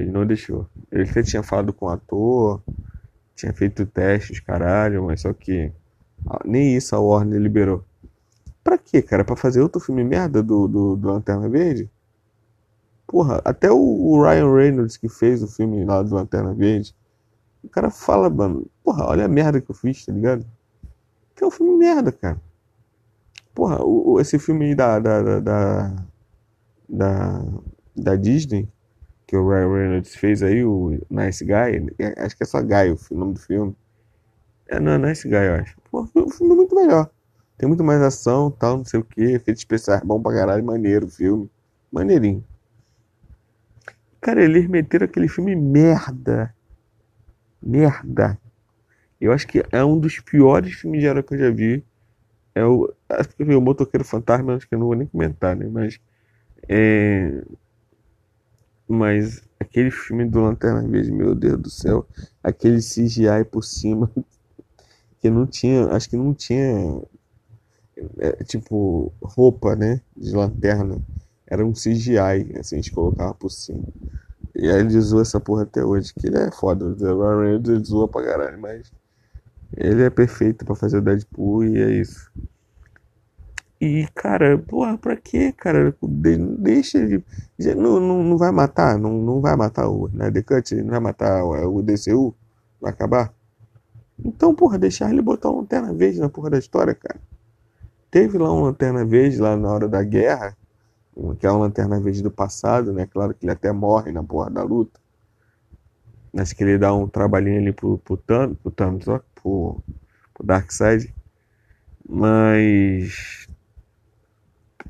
Ele 0.00 0.10
não 0.10 0.26
deixou. 0.26 0.66
Ele 0.90 1.08
até 1.08 1.22
tinha 1.22 1.42
falado 1.42 1.72
com 1.72 1.86
o 1.86 1.90
ator, 1.90 2.62
tinha 3.34 3.52
feito 3.52 3.84
testes, 3.86 4.40
caralho, 4.40 5.04
mas 5.04 5.20
só 5.20 5.32
que 5.32 5.72
nem 6.44 6.76
isso 6.76 6.94
a 6.96 7.00
Warner 7.00 7.40
liberou. 7.40 7.84
Pra 8.62 8.78
quê, 8.78 9.02
cara? 9.02 9.24
Pra 9.24 9.36
fazer 9.36 9.60
outro 9.60 9.80
filme 9.80 10.04
merda 10.04 10.42
do, 10.42 10.68
do, 10.68 10.96
do 10.96 11.08
Lanterna 11.08 11.48
Verde? 11.48 11.90
Porra, 13.06 13.40
até 13.44 13.70
o, 13.70 13.76
o, 13.76 14.22
Ryan 14.22 14.54
Reynolds 14.54 14.96
que 14.96 15.08
fez 15.08 15.42
o 15.42 15.48
filme 15.48 15.84
lá 15.84 16.02
do 16.02 16.14
Lanterna 16.14 16.54
Verde, 16.54 16.94
o 17.62 17.68
cara 17.68 17.90
fala, 17.90 18.30
mano, 18.30 18.66
porra, 18.84 19.06
olha 19.06 19.24
a 19.24 19.28
merda 19.28 19.60
que 19.60 19.70
eu 19.70 19.74
fiz, 19.74 20.06
tá 20.06 20.12
ligado? 20.12 20.46
Que 21.34 21.44
é 21.44 21.46
um 21.46 21.50
filme 21.50 21.76
merda, 21.76 22.12
cara. 22.12 22.40
Porra, 23.54 23.82
o, 23.82 24.12
o, 24.12 24.20
esse 24.20 24.38
filme 24.38 24.66
aí 24.66 24.74
da, 24.74 24.98
da, 24.98 25.22
da, 25.22 25.40
da, 25.40 25.96
da, 26.88 27.44
da 27.96 28.16
Disney, 28.16 28.68
que 29.30 29.36
o 29.36 29.48
Ryan 29.48 29.72
Reynolds 29.72 30.16
fez 30.16 30.42
aí, 30.42 30.64
o 30.64 30.98
Nice 31.08 31.44
Guy, 31.44 31.94
é, 32.00 32.24
acho 32.24 32.36
que 32.36 32.42
é 32.42 32.46
só 32.46 32.60
Guy 32.60 32.90
o 32.90 33.14
nome 33.14 33.34
do 33.34 33.38
filme. 33.38 33.76
É, 34.66 34.80
não, 34.80 34.98
Nice 34.98 35.28
Guy, 35.28 35.36
eu 35.36 35.54
acho. 35.54 35.76
Porra, 35.88 36.10
o 36.16 36.30
filme 36.32 36.52
é 36.52 36.56
muito 36.56 36.74
melhor. 36.74 37.08
Tem 37.56 37.68
muito 37.68 37.84
mais 37.84 38.02
ação, 38.02 38.50
tal, 38.50 38.78
não 38.78 38.84
sei 38.84 38.98
o 38.98 39.04
que. 39.04 39.20
Efeitos 39.20 39.60
especiais 39.60 40.02
bom 40.02 40.20
pra 40.20 40.32
caralho, 40.32 40.64
maneiro 40.64 41.06
o 41.06 41.08
filme. 41.08 41.48
Maneirinho. 41.92 42.44
Cara, 44.20 44.42
eles 44.42 44.66
meteram 44.66 45.04
aquele 45.04 45.28
filme 45.28 45.54
merda. 45.54 46.52
Merda. 47.62 48.36
Eu 49.20 49.30
acho 49.30 49.46
que 49.46 49.62
é 49.70 49.84
um 49.84 49.96
dos 49.96 50.18
piores 50.18 50.74
filmes 50.74 51.02
de 51.02 51.06
herói 51.06 51.22
que 51.22 51.34
eu 51.34 51.38
já 51.38 51.50
vi. 51.50 51.84
É 52.52 52.64
o. 52.64 52.92
Acho 53.08 53.28
que 53.28 53.44
o 53.44 53.60
Motoqueiro 53.60 54.04
Fantasma, 54.04 54.56
acho 54.56 54.68
que 54.68 54.74
eu 54.74 54.78
não 54.80 54.88
vou 54.88 54.96
nem 54.96 55.06
comentar, 55.06 55.54
né? 55.54 55.68
Mas. 55.70 56.00
É. 56.68 57.44
Mas 58.90 59.40
aquele 59.60 59.88
filme 59.88 60.24
do 60.24 60.40
Lanterna 60.40 60.82
Verde, 60.82 61.12
meu 61.12 61.32
Deus 61.32 61.60
do 61.60 61.70
céu. 61.70 62.04
Aquele 62.42 62.78
CGI 62.78 63.44
por 63.48 63.62
cima. 63.62 64.10
Que 65.20 65.28
não 65.28 65.46
tinha. 65.46 65.84
Acho 65.88 66.08
que 66.08 66.16
não 66.16 66.32
tinha 66.32 66.98
é, 68.18 68.42
tipo, 68.42 69.12
roupa, 69.22 69.76
né? 69.76 70.00
De 70.16 70.32
lanterna. 70.32 70.98
Era 71.46 71.62
um 71.64 71.74
CGI, 71.74 72.56
assim, 72.58 72.76
a 72.76 72.78
gente 72.78 72.90
colocava 72.90 73.34
por 73.34 73.50
cima. 73.50 73.84
E 74.54 74.70
aí 74.70 74.80
ele 74.80 74.98
zoa 74.98 75.20
essa 75.20 75.38
porra 75.38 75.64
até 75.64 75.84
hoje, 75.84 76.14
que 76.14 76.26
ele 76.26 76.38
é 76.38 76.50
foda. 76.50 76.86
O 76.86 76.94
Ryan 76.94 77.40
Reynolds 77.42 77.70
ele 77.70 77.84
zoa 77.84 78.08
pra 78.08 78.24
caralho, 78.24 78.58
mas 78.58 78.90
ele 79.76 80.02
é 80.04 80.08
perfeito 80.08 80.64
para 80.64 80.74
fazer 80.74 80.96
o 80.96 81.02
Deadpool 81.02 81.64
e 81.64 81.82
é 81.82 81.90
isso. 81.90 82.32
E, 83.80 84.06
cara, 84.14 84.58
porra, 84.58 84.98
pra 84.98 85.16
quê, 85.16 85.52
cara? 85.52 85.96
Deixa 86.58 86.98
ele. 86.98 87.24
Não, 87.76 87.98
não, 87.98 88.22
não 88.22 88.36
vai 88.36 88.50
matar, 88.50 88.98
não, 88.98 89.12
não 89.12 89.40
vai 89.40 89.56
matar 89.56 89.88
o 89.88 90.08
né, 90.08 90.30
Cut, 90.42 90.74
não 90.76 90.90
vai 90.90 91.00
matar 91.00 91.44
o, 91.44 91.78
o 91.78 91.82
DCU, 91.82 92.34
vai 92.80 92.92
acabar. 92.92 93.32
Então, 94.22 94.54
porra, 94.54 94.78
deixar 94.78 95.10
ele 95.10 95.22
botar 95.22 95.48
uma 95.48 95.60
lanterna 95.60 95.94
verde 95.94 96.20
na 96.20 96.28
porra 96.28 96.50
da 96.50 96.58
história, 96.58 96.94
cara. 96.94 97.20
Teve 98.10 98.36
lá 98.38 98.52
uma 98.52 98.66
lanterna 98.66 99.04
verde 99.04 99.38
lá 99.38 99.56
na 99.56 99.70
hora 99.72 99.88
da 99.88 100.02
guerra, 100.02 100.56
que 101.38 101.46
é 101.46 101.50
o 101.50 101.58
Lanterna 101.58 102.00
Verde 102.00 102.22
do 102.22 102.30
passado, 102.30 102.92
né? 102.92 103.06
Claro 103.06 103.34
que 103.34 103.44
ele 103.44 103.52
até 103.52 103.72
morre 103.72 104.10
na 104.10 104.22
porra 104.22 104.50
da 104.50 104.62
luta. 104.62 104.98
Acho 106.36 106.54
que 106.54 106.62
ele 106.62 106.78
dá 106.78 106.94
um 106.94 107.08
trabalhinho 107.08 107.60
ali 107.60 107.72
pro, 107.72 107.98
pro 107.98 108.16
Thanos, 108.16 108.56
pro 108.58 108.70
Thanos, 108.70 109.06
ó, 109.08 109.20
pro, 109.34 109.82
pro 110.34 110.46
Darkseid. 110.46 111.12
Mas. 112.08 113.48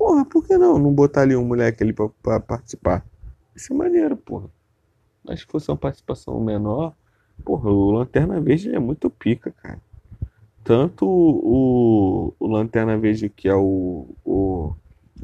Porra, 0.01 0.25
por 0.25 0.43
que 0.43 0.57
não? 0.57 0.79
Não 0.79 0.91
botar 0.91 1.21
ali 1.21 1.35
um 1.35 1.45
moleque 1.45 1.83
ali 1.83 1.93
pra, 1.93 2.09
pra 2.23 2.39
participar? 2.39 3.05
Isso 3.55 3.71
é 3.71 3.75
maneiro, 3.75 4.17
porra. 4.17 4.49
Mas 5.23 5.41
se 5.41 5.45
fosse 5.45 5.69
uma 5.69 5.77
participação 5.77 6.39
menor, 6.39 6.95
porra, 7.45 7.69
o 7.69 7.91
Lanterna 7.91 8.41
Verde 8.41 8.73
é 8.73 8.79
muito 8.79 9.11
pica, 9.11 9.51
cara. 9.51 9.79
Tanto 10.63 11.05
o, 11.07 12.33
o 12.39 12.47
Lanterna 12.47 12.97
Verde, 12.97 13.29
que 13.29 13.47
é 13.47 13.53
o, 13.53 14.07
o 14.25 14.73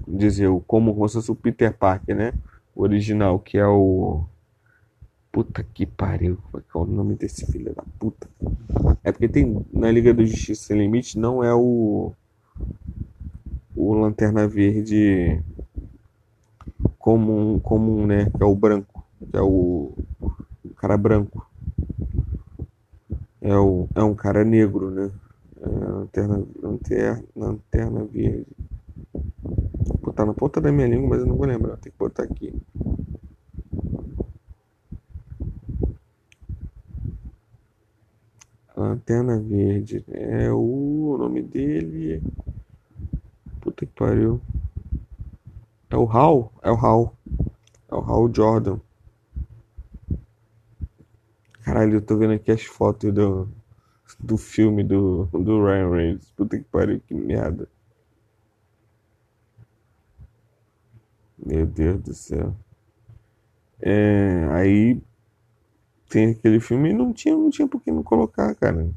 dizer, 0.07 0.47
o, 0.47 0.59
como, 0.59 0.93
como 0.93 1.09
se 1.09 1.15
fosse 1.15 1.31
o 1.31 1.35
Peter 1.35 1.75
Parker, 1.75 2.15
né? 2.15 2.33
O 2.75 2.83
original, 2.83 3.39
que 3.39 3.57
é 3.57 3.65
o. 3.65 4.25
Puta 5.31 5.63
que 5.63 5.87
pariu. 5.87 6.37
Qual 6.71 6.85
é 6.85 6.87
o 6.87 6.91
nome 6.91 7.15
desse 7.15 7.51
filho 7.51 7.73
da 7.73 7.83
puta? 7.97 8.29
É 9.03 9.11
porque 9.11 9.27
tem. 9.27 9.65
Na 9.73 9.89
Liga 9.89 10.13
da 10.13 10.23
Justiça 10.23 10.67
Sem 10.67 10.77
Limite 10.77 11.17
não 11.17 11.43
é 11.43 11.51
o. 11.51 12.13
O 13.77 13.93
Lanterna 13.93 14.47
Verde 14.47 15.39
comum, 16.97 17.59
comum 17.59 18.07
né? 18.07 18.29
Que 18.35 18.43
é 18.43 18.45
o 18.45 18.55
branco. 18.55 19.05
Que 19.19 19.37
é 19.37 19.41
o. 19.41 19.93
o 20.65 20.69
cara 20.75 20.97
branco. 20.97 21.47
É, 23.39 23.55
o, 23.55 23.87
é 23.93 24.03
um 24.03 24.15
cara 24.15 24.43
negro, 24.43 24.89
né? 24.89 25.11
É, 25.61 25.67
lanterna, 25.69 26.43
lanterna, 26.61 27.23
lanterna 27.35 28.03
verde. 28.03 28.47
Vou 29.43 29.97
botar 30.01 30.25
na 30.25 30.33
ponta 30.33 30.59
da 30.59 30.71
minha 30.71 30.87
língua, 30.87 31.09
mas 31.09 31.19
eu 31.19 31.27
não 31.27 31.37
vou 31.37 31.45
lembrar. 31.45 31.77
Tem 31.77 31.91
que 31.91 31.97
botar 31.97 32.23
aqui. 32.23 32.53
Lanterna 38.75 39.39
Verde. 39.39 40.03
É 40.11 40.51
o, 40.51 41.13
o 41.13 41.17
nome 41.17 41.41
dele. 41.41 42.21
Puta 43.77 43.85
que 43.85 43.93
pariu. 43.93 44.41
É 45.91 45.95
o 45.95 46.09
Hal? 46.09 46.51
É 46.63 46.71
o 46.71 46.75
Hal. 46.75 47.15
É 47.87 47.93
o 47.93 47.99
Hal 47.99 48.33
Jordan. 48.33 48.79
Caralho, 51.61 51.97
eu 51.97 52.01
tô 52.01 52.17
vendo 52.17 52.33
aqui 52.33 52.51
as 52.51 52.63
fotos 52.63 53.13
do, 53.13 53.47
do 54.19 54.35
filme 54.35 54.83
do, 54.83 55.25
do 55.25 55.63
Ryan 55.63 55.91
Reynolds. 55.91 56.31
Puta 56.31 56.57
que 56.57 56.63
pariu, 56.63 56.99
que 57.01 57.13
merda. 57.13 57.69
Meu 61.37 61.67
Deus 61.67 62.01
do 62.01 62.13
céu. 62.15 62.55
É, 63.79 64.47
aí 64.53 64.99
tem 66.09 66.31
aquele 66.31 66.59
filme 66.59 66.89
e 66.89 66.93
não 66.93 67.13
tinha, 67.13 67.35
não 67.35 67.51
tinha 67.51 67.67
por 67.67 67.79
que 67.79 67.91
não 67.91 68.01
colocar, 68.01 68.55
cara. 68.55 68.89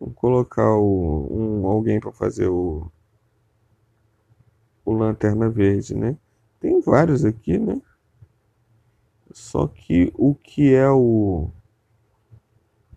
Não 0.00 0.12
colocar 0.12 0.76
o, 0.76 1.26
um, 1.32 1.66
alguém 1.66 1.98
para 1.98 2.12
fazer 2.12 2.46
o, 2.46 2.88
o 4.86 4.94
Lanterna 4.94 5.50
Verde, 5.50 5.94
né? 5.94 6.16
Tem 6.60 6.80
vários 6.80 7.24
aqui, 7.24 7.58
né? 7.58 7.82
Só 9.32 9.66
que 9.66 10.10
o 10.14 10.34
que 10.34 10.72
é 10.72 10.88
o 10.88 11.50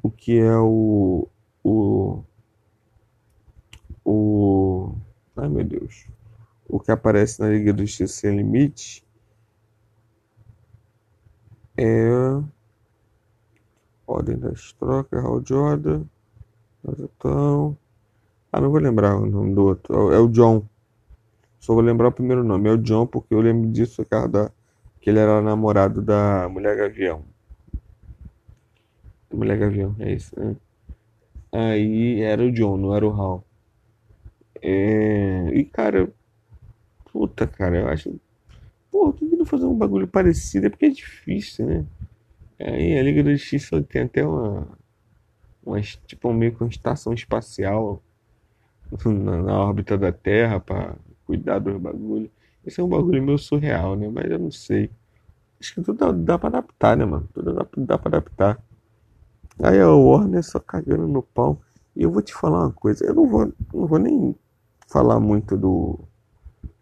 o 0.02 0.10
que 0.10 0.40
é 0.40 0.56
o 0.58 1.28
o 1.62 2.24
o 4.06 4.96
ai 5.36 5.50
meu 5.50 5.66
Deus 5.66 6.08
o 6.70 6.80
que 6.80 6.92
aparece 6.92 7.42
na 7.42 7.50
Liga 7.50 7.74
do 7.74 7.86
Justiça 7.86 8.22
Sem 8.22 8.38
Limite 8.38 9.06
é 11.76 12.10
Ordem 14.08 14.38
das 14.38 14.72
Trocas, 14.74 15.24
Hal 15.24 15.46
Jordan, 15.46 16.06
então, 16.84 17.78
ah, 18.52 18.62
não 18.62 18.72
vou 18.72 18.80
lembrar 18.80 19.16
o 19.18 19.26
nome 19.26 19.54
do 19.54 19.66
outro, 19.66 20.12
é 20.12 20.20
o 20.20 20.28
John, 20.28 20.66
só 21.60 21.74
vou 21.74 21.84
lembrar 21.84 22.08
o 22.08 22.12
primeiro 22.12 22.44
nome, 22.44 22.70
é 22.70 22.72
o 22.72 22.78
John 22.78 23.06
porque 23.06 23.34
eu 23.34 23.42
lembro 23.42 23.70
disso, 23.70 24.06
cara, 24.06 24.28
da, 24.28 24.52
que 25.02 25.10
ele 25.10 25.20
era 25.20 25.42
namorado 25.42 26.02
da 26.02 26.48
Mulher 26.50 26.78
Gavião. 26.78 27.24
Mulher 29.32 29.58
Gavião, 29.58 29.96
é 30.00 30.14
isso, 30.14 30.38
né? 30.40 30.56
Aí 31.52 32.22
era 32.22 32.44
o 32.44 32.52
John, 32.52 32.78
não 32.78 32.96
era 32.96 33.06
o 33.06 33.12
Hal. 33.12 33.44
É... 34.62 35.50
E 35.54 35.64
cara, 35.66 36.12
puta, 37.12 37.48
cara, 37.48 37.78
eu 37.78 37.88
acho. 37.88 38.20
Pô, 38.92 39.14
que 39.14 39.26
não 39.26 39.46
fazer 39.46 39.66
um 39.66 39.78
bagulho 39.78 40.08
parecido 40.08 40.68
é 40.68 40.70
porque 40.70 40.86
é 40.86 40.90
difícil, 40.90 41.66
né? 41.66 41.86
Aí 42.60 42.98
a 42.98 43.04
Liga 43.04 43.24
da 43.24 43.32
Justiça 43.32 43.82
tem 43.82 44.04
até 44.04 44.26
uma. 44.26 44.68
uma 45.66 45.82
tipo 45.82 46.34
meio 46.34 46.54
que 46.54 46.64
uma 46.64 46.70
estação 46.70 47.14
espacial 47.14 48.02
na, 49.06 49.42
na 49.42 49.60
órbita 49.60 49.98
da 49.98 50.12
Terra 50.12 50.60
para 50.60 50.96
cuidar 51.30 51.60
dos 51.60 51.80
bagulhos. 51.80 52.32
Esse 52.66 52.82
é 52.82 52.84
um 52.84 52.90
bagulho 52.90 53.22
meio 53.22 53.38
surreal, 53.38 53.96
né? 53.96 54.10
Mas 54.10 54.32
eu 54.32 54.40
não 54.40 54.50
sei. 54.50 54.90
Acho 55.62 55.76
que 55.76 55.82
tudo 55.84 55.96
dá, 55.96 56.12
dá 56.12 56.40
pra 56.40 56.50
adaptar, 56.50 56.98
né, 56.98 57.06
mano? 57.06 57.30
Tudo 57.32 57.54
dá, 57.54 57.68
dá 57.78 57.98
pra 58.00 58.10
adaptar. 58.10 58.60
Aí 59.62 59.80
a 59.80 59.94
Warner 59.94 60.44
só 60.44 60.60
cagando 60.60 61.08
no 61.08 61.22
pau. 61.22 61.62
E 61.96 62.02
eu 62.02 62.12
vou 62.12 62.24
te 62.24 62.34
falar 62.34 62.62
uma 62.62 62.72
coisa, 62.72 63.06
eu 63.06 63.14
não 63.14 63.28
vou, 63.28 63.54
não 63.72 63.86
vou 63.86 64.00
nem 64.00 64.36
falar 64.88 65.20
muito 65.20 65.56
do, 65.56 66.00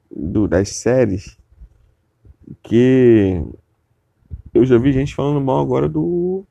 do 0.10 0.48
das 0.48 0.70
séries, 0.70 1.38
que 2.64 3.44
eu 4.54 4.66
já 4.66 4.78
vi 4.78 4.94
gente 4.94 5.14
falando 5.16 5.42
mal 5.42 5.60
agora 5.60 5.90
do 5.90 6.46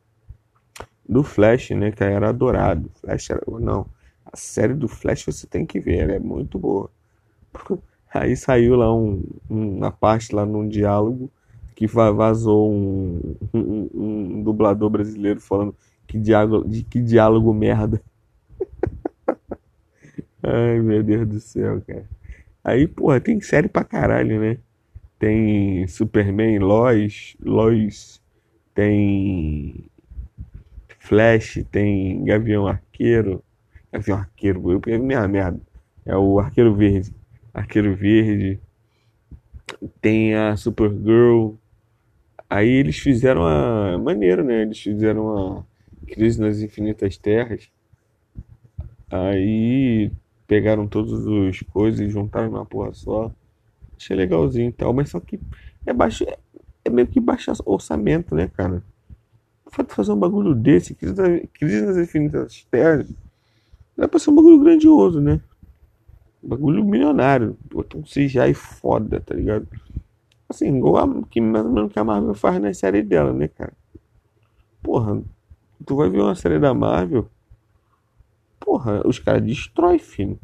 do 1.09 1.23
Flash, 1.23 1.71
né, 1.71 1.93
que 1.93 2.03
era 2.03 2.29
adorado. 2.29 2.91
Flash 3.01 3.31
era, 3.31 3.43
não, 3.61 3.87
a 4.25 4.37
série 4.37 4.75
do 4.75 4.89
Flash 4.89 5.25
você 5.25 5.47
tem 5.47 5.65
que 5.65 5.79
ver, 5.79 5.99
ela 6.01 6.13
é 6.13 6.19
muito 6.19 6.59
boa. 6.59 6.91
Aí 8.13 8.37
saiu 8.37 8.77
lá 8.77 8.95
um, 8.95 9.23
uma 9.49 9.91
parte 9.91 10.35
lá 10.35 10.47
num 10.47 10.67
diálogo 10.67 11.31
que 11.75 11.87
vazou 11.87 12.73
um, 12.73 13.37
um, 13.53 13.89
um 13.95 14.43
dublador 14.43 14.89
brasileiro 14.89 15.41
falando 15.41 15.75
que 16.07 16.19
diálogo, 16.19 16.69
que 16.89 17.01
diálogo 17.03 17.53
merda. 17.53 18.01
Ai, 20.43 20.81
meu 20.81 21.03
Deus 21.03 21.29
do 21.29 21.41
céu, 21.41 21.83
cara. 21.87 22.09
Aí, 22.65 22.87
porra, 22.89 23.21
tem 23.21 23.41
série 23.41 23.69
pra 23.69 23.85
caralho, 23.85 24.41
né? 24.41 24.59
Tem 25.19 25.87
Superman, 25.87 26.59
Lois, 26.59 27.37
Lois, 27.41 28.23
tem 28.75 29.85
Flash, 30.99 31.65
tem 31.71 32.25
Gavião 32.25 32.67
Arqueiro. 32.67 33.43
Gavião 33.93 34.19
Arqueiro, 34.19 34.81
eu 34.87 34.99
minha 34.99 35.27
merda. 35.29 35.61
É 36.05 36.17
o 36.17 36.39
Arqueiro 36.39 36.75
Verde. 36.75 37.13
Arqueiro 37.57 37.97
Verde. 37.97 38.61
Tem 40.01 40.35
a 40.35 40.55
Supergirl. 40.57 41.55
Aí 42.51 42.69
eles 42.69 42.99
fizeram 42.99 43.47
a. 43.47 43.97
Maneiro, 43.99 44.45
né? 44.45 44.63
Eles 44.63 44.79
fizeram 44.79 45.57
a 45.59 45.65
Crise 46.07 46.39
nas 46.39 46.61
Infinitas 46.61 47.17
Terras. 47.17 47.71
Aí 49.11 50.13
pegaram 50.47 50.87
todas 50.87 51.27
as 51.27 51.61
coisas 51.61 52.01
e 52.01 52.11
juntaram 52.11 52.51
numa 52.51 52.67
porra 52.67 52.93
só. 52.93 53.33
Achei 53.97 54.15
legalzinho 54.15 54.69
e 54.69 54.73
tal, 54.73 54.93
mas 54.93 55.09
só 55.09 55.19
que 55.19 55.41
é 55.87 55.95
baixo. 55.95 56.25
É, 56.25 56.37
é 56.85 56.91
meio 56.91 57.09
que 57.09 57.19
baixo 57.19 57.51
orçamento, 57.65 58.35
né, 58.35 58.49
cara? 58.49 58.83
O 59.65 59.71
fato 59.71 59.95
fazer 59.95 60.13
um 60.13 60.19
bagulho 60.19 60.55
desse, 60.55 60.95
Crise, 60.95 61.49
crise 61.55 61.83
nas 61.83 61.97
Infinitas 61.97 62.67
Terras, 62.71 63.11
dá 63.97 64.07
pra 64.07 64.19
ser 64.19 64.31
um 64.31 64.35
bagulho 64.35 64.61
grandioso, 64.61 65.21
né? 65.21 65.41
Bagulho 66.43 66.85
milionário. 66.85 67.57
Botar 67.73 67.99
um 67.99 68.03
CGI 68.03 68.55
foda, 68.55 69.21
tá 69.21 69.35
ligado? 69.35 69.69
Assim, 70.49 70.77
igual 70.77 70.97
a, 70.97 71.23
que 71.29 71.41
mais 71.41 71.65
ou 71.65 71.73
menos 71.73 71.93
que 71.93 71.99
a 71.99 72.05
Marvel 72.05 72.35
faz 72.35 72.61
na 72.61 72.73
série 72.73 73.03
dela, 73.03 73.33
né, 73.33 73.49
cara? 73.49 73.73
Porra, 74.83 75.21
tu 75.85 75.97
vai 75.97 76.09
ver 76.09 76.21
uma 76.21 76.35
série 76.35 76.59
da 76.59 76.73
Marvel. 76.73 77.29
Porra, 78.61 79.07
os 79.07 79.19
caras 79.19 79.43
destroem, 79.43 79.99
filho. 79.99 80.39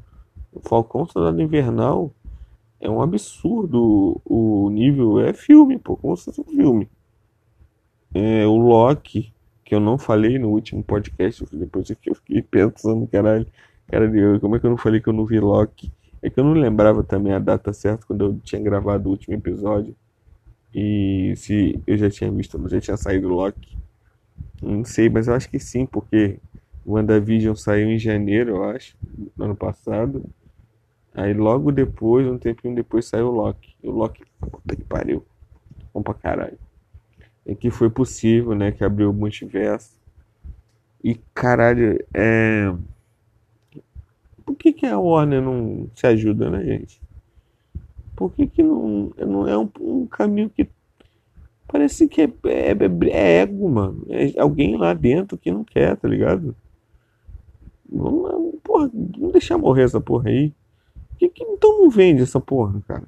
O 0.52 0.60
Falcão 0.60 1.06
Soldado 1.06 1.40
Invernal 1.40 2.12
é 2.80 2.90
um 2.90 3.00
absurdo. 3.00 4.20
O 4.24 4.68
nível 4.70 5.20
é 5.20 5.32
filme, 5.32 5.78
pô, 5.78 5.96
como 5.96 6.16
se 6.16 6.24
fosse 6.26 6.40
um 6.40 6.44
filme. 6.44 6.88
É, 8.12 8.46
o 8.46 8.56
Loki, 8.56 9.32
que 9.64 9.74
eu 9.74 9.80
não 9.80 9.96
falei 9.96 10.38
no 10.38 10.50
último 10.50 10.82
podcast, 10.82 11.46
depois 11.52 11.88
que 11.88 12.10
eu 12.10 12.14
fiquei 12.14 12.42
pensando, 12.42 13.06
caralho, 13.06 13.46
cara, 13.88 14.10
como 14.40 14.56
é 14.56 14.60
que 14.60 14.66
eu 14.66 14.70
não 14.70 14.76
falei 14.76 15.00
que 15.00 15.08
eu 15.08 15.12
não 15.12 15.26
vi 15.26 15.38
Loki? 15.40 15.92
É 16.22 16.30
que 16.30 16.38
eu 16.38 16.44
não 16.44 16.52
lembrava 16.52 17.02
também 17.02 17.32
a 17.32 17.38
data 17.38 17.72
certa 17.72 18.06
quando 18.06 18.24
eu 18.24 18.40
tinha 18.42 18.60
gravado 18.62 19.08
o 19.08 19.12
último 19.12 19.34
episódio. 19.34 19.94
E 20.74 21.34
se 21.36 21.80
eu 21.86 21.98
já 21.98 22.08
tinha 22.08 22.30
visto, 22.30 22.68
já 22.68 22.80
tinha 22.80 22.96
saído 22.96 23.28
Loki. 23.28 23.76
Não 24.62 24.84
sei, 24.84 25.08
mas 25.08 25.28
eu 25.28 25.34
acho 25.34 25.50
que 25.50 25.58
sim, 25.58 25.84
porque 25.84 26.38
WandaVision 26.86 27.54
saiu 27.54 27.90
em 27.90 27.98
janeiro, 27.98 28.56
eu 28.56 28.64
acho, 28.64 28.96
no 29.36 29.44
ano 29.44 29.56
passado. 29.56 30.24
Aí 31.14 31.34
logo 31.34 31.70
depois, 31.70 32.26
um 32.26 32.38
tempinho 32.38 32.74
depois, 32.74 33.06
saiu 33.06 33.26
o 33.28 33.32
Loki. 33.32 33.74
E 33.82 33.88
o 33.88 33.92
Loki, 33.92 34.22
puta 34.40 34.76
que 34.76 34.84
pariu. 34.84 35.24
Bom 35.92 36.02
pra 36.02 36.14
caralho. 36.14 36.58
E 37.44 37.54
que 37.54 37.70
foi 37.70 37.90
possível, 37.90 38.54
né? 38.54 38.72
Que 38.72 38.84
abriu 38.84 39.10
o 39.10 39.12
multiverso. 39.12 40.00
E 41.04 41.16
caralho, 41.34 41.98
é. 42.14 42.72
Por 44.44 44.56
que, 44.56 44.72
que 44.72 44.86
a 44.86 44.98
Warner 44.98 45.40
não 45.40 45.88
se 45.94 46.06
ajuda, 46.06 46.50
né, 46.50 46.64
gente? 46.64 47.00
Por 48.16 48.32
que, 48.32 48.46
que 48.46 48.62
não, 48.62 49.12
não 49.18 49.48
é 49.48 49.56
um, 49.56 49.68
um 49.80 50.06
caminho 50.06 50.50
que 50.50 50.68
parece 51.66 52.06
que 52.06 52.22
é, 52.22 52.32
é, 52.44 52.76
é, 53.10 53.42
ego, 53.42 53.68
mano? 53.68 54.04
É 54.08 54.38
alguém 54.40 54.76
lá 54.76 54.92
dentro 54.94 55.38
que 55.38 55.50
não 55.50 55.64
quer, 55.64 55.96
tá 55.96 56.08
ligado? 56.08 56.54
Vamos, 57.90 58.60
porra, 58.62 58.90
não 58.92 59.30
deixar 59.30 59.58
morrer 59.58 59.84
essa 59.84 60.00
porra 60.00 60.28
aí. 60.28 60.52
Que, 61.18 61.28
que, 61.28 61.44
então 61.44 61.78
não 61.78 61.90
vende 61.90 62.22
essa 62.22 62.40
porra, 62.40 62.80
cara? 62.86 63.04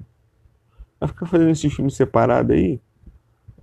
Vai 0.99 1.09
ficar 1.09 1.25
fazendo 1.25 1.51
esse 1.51 1.69
filme 1.69 1.91
separado 1.91 2.53
aí? 2.53 2.79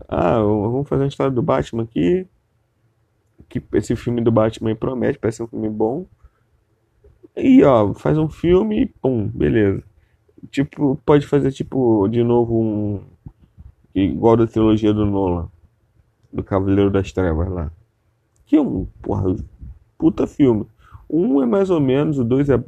Ah, 0.09 0.41
vamos 0.41 0.89
fazer 0.89 1.05
uma 1.05 1.09
história 1.09 1.33
do 1.33 1.43
Batman 1.43 1.85
aqui. 1.85 2.27
Que 3.49 3.63
esse 3.75 3.97
filme 3.97 4.21
do 4.21 4.31
Batman 4.31 4.75
promete, 4.75 5.19
parece 5.19 5.43
um 5.43 5.47
filme 5.47 5.69
bom. 5.69 6.07
E 7.37 7.63
ó, 7.65 7.95
faz 7.95 8.19
um 8.19 8.29
filme 8.29 8.83
e 8.83 8.87
pum, 8.87 9.27
beleza. 9.29 9.83
Tipo, 10.51 10.99
pode 11.05 11.27
fazer 11.27 11.53
tipo 11.53 12.07
de 12.09 12.23
novo 12.23 12.61
um 12.61 13.01
igual 13.95 14.37
da 14.37 14.47
trilogia 14.47 14.93
do 14.93 15.07
Nolan, 15.07 15.49
do 16.33 16.43
Cavaleiro 16.43 16.91
das 16.91 17.13
Trevas 17.13 17.49
lá. 17.49 17.71
Que 18.47 18.57
é 18.57 18.61
um, 18.61 18.87
porra, 19.01 19.35
puta 19.97 20.27
filme. 20.27 20.67
Um 21.09 21.43
é 21.43 21.47
mais 21.47 21.71
ou 21.71 21.81
menos, 21.81 22.19
o 22.19 22.25
dois 22.25 22.51
é 22.51 22.63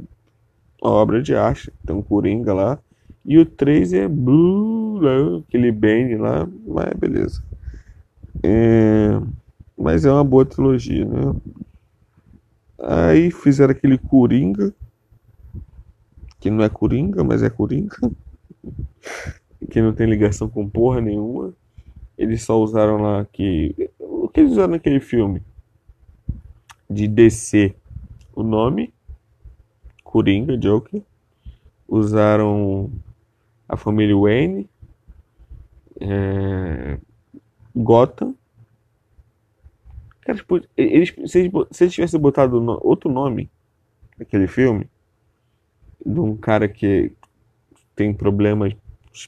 obra 0.81 1.23
de 1.23 1.35
arte, 1.35 1.73
tem 1.85 1.97
um 1.97 2.03
Coringa 2.03 2.53
lá. 2.55 2.79
E 3.25 3.39
o 3.39 3.47
três 3.47 3.93
é 3.93 4.07
Blue, 4.07 5.01
né? 5.01 5.43
aquele 5.49 5.73
Bane 5.73 6.17
lá, 6.17 6.47
mas 6.67 6.93
beleza. 6.95 7.43
É, 8.43 9.21
mas 9.77 10.05
é 10.05 10.13
uma 10.13 10.25
boa 10.25 10.45
trilogia, 10.45 11.05
né? 11.07 11.35
Aí 12.87 13.31
fizeram 13.31 13.73
aquele 13.73 13.97
Coringa, 13.97 14.75
que 16.39 16.51
não 16.51 16.63
é 16.63 16.69
Coringa, 16.69 17.25
mas 17.25 17.43
é 17.43 17.49
Coringa, 17.49 17.97
que 19.71 19.81
não 19.81 19.95
tem 19.95 20.07
ligação 20.07 20.51
com 20.51 20.69
porra 20.69 21.01
nenhuma. 21.01 21.55
Eles 22.19 22.43
só 22.43 22.61
usaram 22.61 22.99
lá 22.99 23.25
que. 23.33 23.75
O 23.99 24.29
que 24.29 24.41
eles 24.41 24.53
usaram 24.53 24.73
naquele 24.73 25.01
filme? 25.01 25.43
De 26.89 27.09
DC 27.09 27.75
o 28.35 28.43
nome, 28.43 28.93
Coringa, 30.03 30.59
Joker. 30.59 31.01
Usaram 31.89 32.91
a 33.69 33.77
família 33.77 34.17
Wayne, 34.17 34.69
é, 36.01 36.99
Gotham. 37.75 38.35
Cara, 40.25 40.39
tipo, 40.39 40.61
eles, 40.77 41.15
se, 41.27 41.39
eles, 41.39 41.53
se 41.71 41.85
eles 41.85 41.95
tivessem 41.95 42.21
botado 42.21 42.61
no, 42.61 42.79
outro 42.83 43.11
nome 43.11 43.51
naquele 44.19 44.47
filme, 44.47 44.89
de 46.05 46.21
um 46.21 46.37
cara 46.37 46.69
que 46.69 47.13
tem 47.95 48.13
problemas 48.13 48.75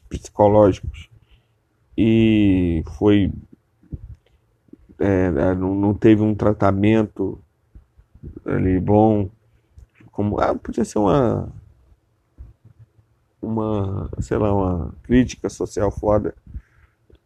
psicológicos 0.09 1.09
e 1.97 2.83
foi 2.99 3.33
é, 4.99 5.55
não, 5.55 5.75
não 5.75 5.95
teve 5.95 6.23
um 6.23 6.35
tratamento 6.35 7.39
ali 8.45 8.81
bom. 8.81 9.29
Como, 10.11 10.41
ah, 10.41 10.55
podia 10.55 10.85
ser 10.85 10.99
uma 10.99 11.53
uma, 13.41 14.11
sei 14.21 14.37
lá, 14.39 14.53
uma 14.53 14.95
crítica 15.03 15.49
social 15.49 15.91
foda. 15.91 16.35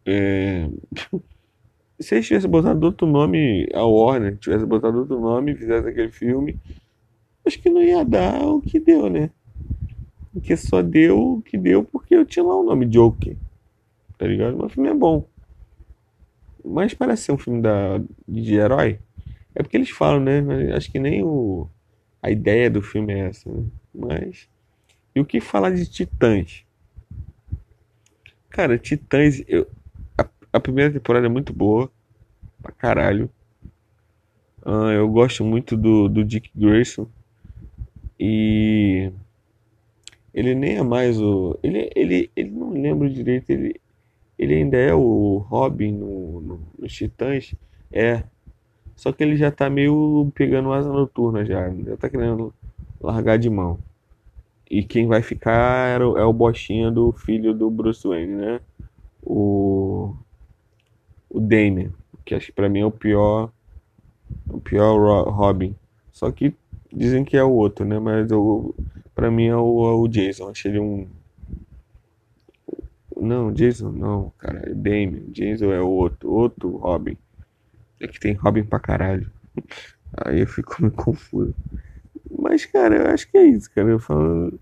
É... 0.04 0.68
Se 2.00 2.14
eles 2.14 2.26
tivessem 2.26 2.50
botado 2.50 2.84
outro 2.86 3.06
nome, 3.06 3.68
a 3.74 3.84
Warner 3.84 4.36
tivesse 4.38 4.64
botado 4.64 5.00
outro 5.00 5.20
nome 5.20 5.52
e 5.52 5.56
fizesse 5.56 5.86
aquele 5.88 6.10
filme, 6.10 6.58
acho 7.46 7.60
que 7.60 7.68
não 7.68 7.82
ia 7.82 8.04
dar 8.04 8.42
o 8.42 8.60
que 8.60 8.80
deu, 8.80 9.10
né? 9.10 9.30
Porque 10.32 10.56
só 10.56 10.80
deu 10.80 11.34
o 11.34 11.42
que 11.42 11.58
deu 11.58 11.84
porque 11.84 12.14
eu 12.14 12.24
tinha 12.24 12.44
lá 12.44 12.56
o 12.56 12.64
nome 12.64 12.86
Joker. 12.86 13.36
Tá 14.16 14.26
ligado? 14.26 14.56
Mas 14.56 14.66
o 14.66 14.74
filme 14.74 14.88
é 14.88 14.94
bom. 14.94 15.26
Mas 16.64 16.94
parece 16.94 17.24
ser 17.24 17.32
um 17.32 17.38
filme 17.38 17.60
da, 17.60 18.00
de 18.26 18.54
herói. 18.54 18.98
É 19.54 19.62
porque 19.62 19.76
eles 19.76 19.90
falam, 19.90 20.20
né? 20.20 20.72
Acho 20.74 20.90
que 20.90 20.98
nem 20.98 21.22
o, 21.22 21.68
a 22.22 22.30
ideia 22.30 22.70
do 22.70 22.80
filme 22.80 23.12
é 23.12 23.28
essa, 23.28 23.50
né? 23.50 23.64
Mas. 23.94 24.48
E 25.14 25.20
o 25.20 25.24
que 25.24 25.40
falar 25.40 25.70
de 25.70 25.86
Titãs? 25.86 26.64
Cara, 28.48 28.78
Titãs. 28.78 29.42
Eu, 29.48 29.66
a, 30.52 30.60
primeira 30.60 30.92
temporada 30.92 31.26
é 31.26 31.28
muito 31.28 31.52
boa. 31.52 31.90
Pra 32.62 32.72
caralho. 32.72 33.30
Uh, 34.64 34.90
eu 34.92 35.08
gosto 35.08 35.44
muito 35.44 35.76
do, 35.76 36.08
do 36.08 36.24
Dick 36.24 36.50
Grayson. 36.54 37.06
E. 38.18 39.10
Ele 40.32 40.54
nem 40.54 40.76
é 40.76 40.82
mais 40.82 41.20
o. 41.20 41.58
Ele, 41.62 41.90
ele, 41.96 42.30
ele 42.36 42.50
não 42.50 42.70
lembro 42.70 43.08
direito. 43.08 43.50
Ele, 43.50 43.80
ele 44.38 44.54
ainda 44.54 44.76
é 44.76 44.94
o 44.94 45.38
Robin 45.48 45.92
no, 45.92 46.40
no, 46.40 46.60
nos 46.78 46.92
Titãs. 46.92 47.54
É. 47.90 48.22
Só 48.94 49.12
que 49.12 49.22
ele 49.22 49.36
já 49.36 49.50
tá 49.50 49.70
meio 49.70 50.30
pegando 50.34 50.72
asa 50.72 50.92
noturna 50.92 51.44
já. 51.44 51.70
Já 51.70 51.96
tá 51.96 52.08
querendo 52.08 52.52
largar 53.00 53.38
de 53.38 53.48
mão. 53.48 53.78
E 54.70 54.84
quem 54.84 55.06
vai 55.08 55.20
ficar 55.20 56.00
é 56.00 56.04
o, 56.04 56.16
é 56.16 56.24
o 56.24 56.90
do 56.92 57.12
filho 57.12 57.52
do 57.52 57.68
Bruce 57.68 58.06
Wayne, 58.06 58.34
né? 58.34 58.60
O. 59.20 60.14
O 61.30 61.40
Damian. 61.40 61.92
Que 62.24 62.34
acho 62.34 62.46
que 62.46 62.52
pra 62.52 62.68
mim 62.68 62.80
é 62.80 62.86
o 62.86 62.90
pior. 62.90 63.50
O 64.48 64.60
pior 64.60 65.28
Robin. 65.28 65.74
Só 66.12 66.30
que 66.30 66.54
dizem 66.92 67.24
que 67.24 67.36
é 67.36 67.44
o 67.44 67.52
outro, 67.52 67.84
né? 67.84 67.98
Mas 67.98 68.30
eu, 68.30 68.74
pra 69.14 69.30
mim 69.30 69.46
é 69.46 69.56
o, 69.56 69.88
é 69.88 69.94
o 69.94 70.08
Jason. 70.08 70.50
Achei 70.50 70.70
ele 70.70 70.80
um. 70.80 71.06
Não, 73.16 73.52
Jason 73.52 73.90
não, 73.92 74.32
cara. 74.38 74.68
É. 74.68 75.06
Jason 75.30 75.72
é 75.72 75.80
o 75.80 75.88
outro. 75.88 76.30
Outro 76.30 76.76
Robin. 76.76 77.16
É 78.00 78.08
que 78.08 78.18
tem 78.18 78.34
Robin 78.34 78.64
pra 78.64 78.80
caralho. 78.80 79.30
Aí 80.12 80.40
eu 80.40 80.46
fico 80.46 80.76
meio 80.80 80.92
confuso. 80.92 81.54
Mas, 82.38 82.64
cara, 82.64 82.96
eu 82.96 83.14
acho 83.14 83.30
que 83.30 83.38
é 83.38 83.44
isso, 83.44 83.70
cara. 83.72 83.88
Eu 83.88 83.98
falo. 83.98 84.58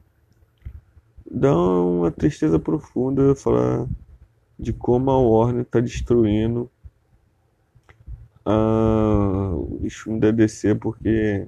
Dá 1.30 1.54
uma 1.56 2.10
tristeza 2.10 2.58
profunda 2.58 3.34
falar 3.34 3.86
de 4.58 4.72
como 4.72 5.10
a 5.10 5.18
Warner 5.18 5.64
tá 5.64 5.80
destruindo 5.80 6.70
a... 8.44 9.52
o 9.54 9.86
filme 9.90 10.18
da 10.18 10.30
DC, 10.30 10.74
porque 10.74 11.46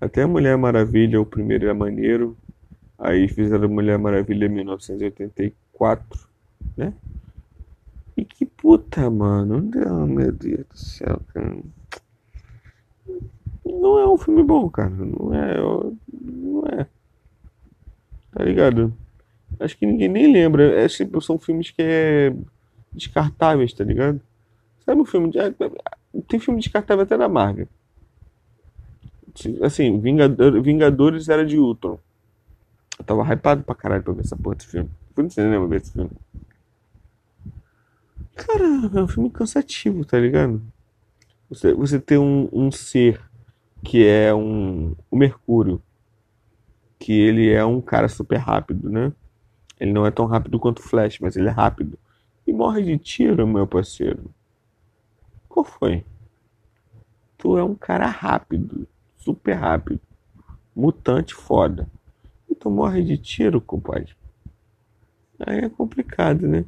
até 0.00 0.24
Mulher 0.26 0.56
Maravilha, 0.56 1.20
o 1.20 1.26
primeiro 1.26 1.68
é 1.68 1.72
maneiro. 1.72 2.36
Aí 2.98 3.28
fizeram 3.28 3.68
Mulher 3.68 3.98
Maravilha 3.98 4.46
em 4.46 4.50
1984, 4.50 6.28
né? 6.76 6.94
E 8.16 8.24
que 8.24 8.46
puta, 8.46 9.10
mano. 9.10 9.60
Não, 9.74 10.06
meu 10.06 10.30
Deus 10.30 10.66
do 10.66 10.78
céu, 10.78 11.20
cara. 11.32 11.58
Não 13.64 13.98
é 13.98 14.08
um 14.08 14.16
filme 14.16 14.42
bom, 14.42 14.70
cara. 14.70 14.90
Não 14.90 15.34
é. 15.34 15.56
Não 16.12 16.64
é. 16.68 16.86
Tá 18.32 18.44
ligado? 18.44 18.92
Acho 19.60 19.76
que 19.76 19.86
ninguém 19.86 20.08
nem 20.08 20.32
lembra. 20.32 20.80
É, 20.80 20.88
tipo, 20.88 21.20
são 21.20 21.38
filmes 21.38 21.70
que 21.70 21.82
é 21.82 22.34
descartáveis, 22.92 23.72
tá 23.72 23.84
ligado? 23.84 24.20
Sabe 24.84 25.00
um 25.00 25.04
filme 25.04 25.30
de. 25.30 25.38
É, 25.38 25.52
tem 26.28 26.38
filme 26.38 26.60
descartável 26.60 27.04
até 27.04 27.16
da 27.16 27.28
Marvel. 27.28 27.68
Assim, 29.62 29.98
Vingador, 30.00 30.62
Vingadores 30.62 31.28
era 31.28 31.44
de 31.44 31.58
Ultron. 31.58 31.98
Eu 32.98 33.04
tava 33.04 33.24
hypado 33.32 33.64
pra 33.64 33.74
caralho 33.74 34.02
pra 34.02 34.12
ver 34.12 34.20
essa 34.20 34.36
porra 34.36 34.56
desse 34.56 34.68
filme. 34.68 34.88
Fui 35.14 35.24
no 35.24 35.30
cinema 35.30 35.66
ver 35.66 35.80
esse 35.80 35.92
filme. 35.92 36.10
Cara, 38.36 38.64
é 38.94 39.02
um 39.02 39.08
filme 39.08 39.30
cansativo, 39.30 40.04
tá 40.04 40.18
ligado? 40.18 40.62
Você, 41.48 41.72
você 41.72 42.00
tem 42.00 42.18
um, 42.18 42.48
um 42.52 42.70
ser 42.70 43.20
que 43.82 44.06
é 44.06 44.34
um, 44.34 44.94
o 45.10 45.16
Mercúrio, 45.16 45.80
que 46.98 47.12
ele 47.12 47.50
é 47.50 47.64
um 47.64 47.80
cara 47.80 48.08
super 48.08 48.38
rápido, 48.38 48.88
né? 48.88 49.12
Ele 49.78 49.92
não 49.92 50.06
é 50.06 50.10
tão 50.10 50.26
rápido 50.26 50.58
quanto 50.58 50.78
o 50.78 50.82
Flash, 50.82 51.18
mas 51.20 51.36
ele 51.36 51.48
é 51.48 51.52
rápido. 51.52 51.98
E 52.46 52.52
morre 52.52 52.82
de 52.82 52.98
tiro, 52.98 53.46
meu 53.46 53.66
parceiro. 53.66 54.30
Qual 55.48 55.64
foi? 55.64 56.04
Tu 57.38 57.58
é 57.58 57.64
um 57.64 57.74
cara 57.74 58.06
rápido, 58.06 58.86
super 59.16 59.54
rápido, 59.54 60.00
mutante 60.74 61.34
foda. 61.34 61.88
E 62.48 62.54
tu 62.54 62.70
morre 62.70 63.02
de 63.02 63.16
tiro, 63.16 63.60
compadre. 63.60 64.14
Aí 65.38 65.58
é 65.58 65.68
complicado, 65.68 66.46
né? 66.46 66.64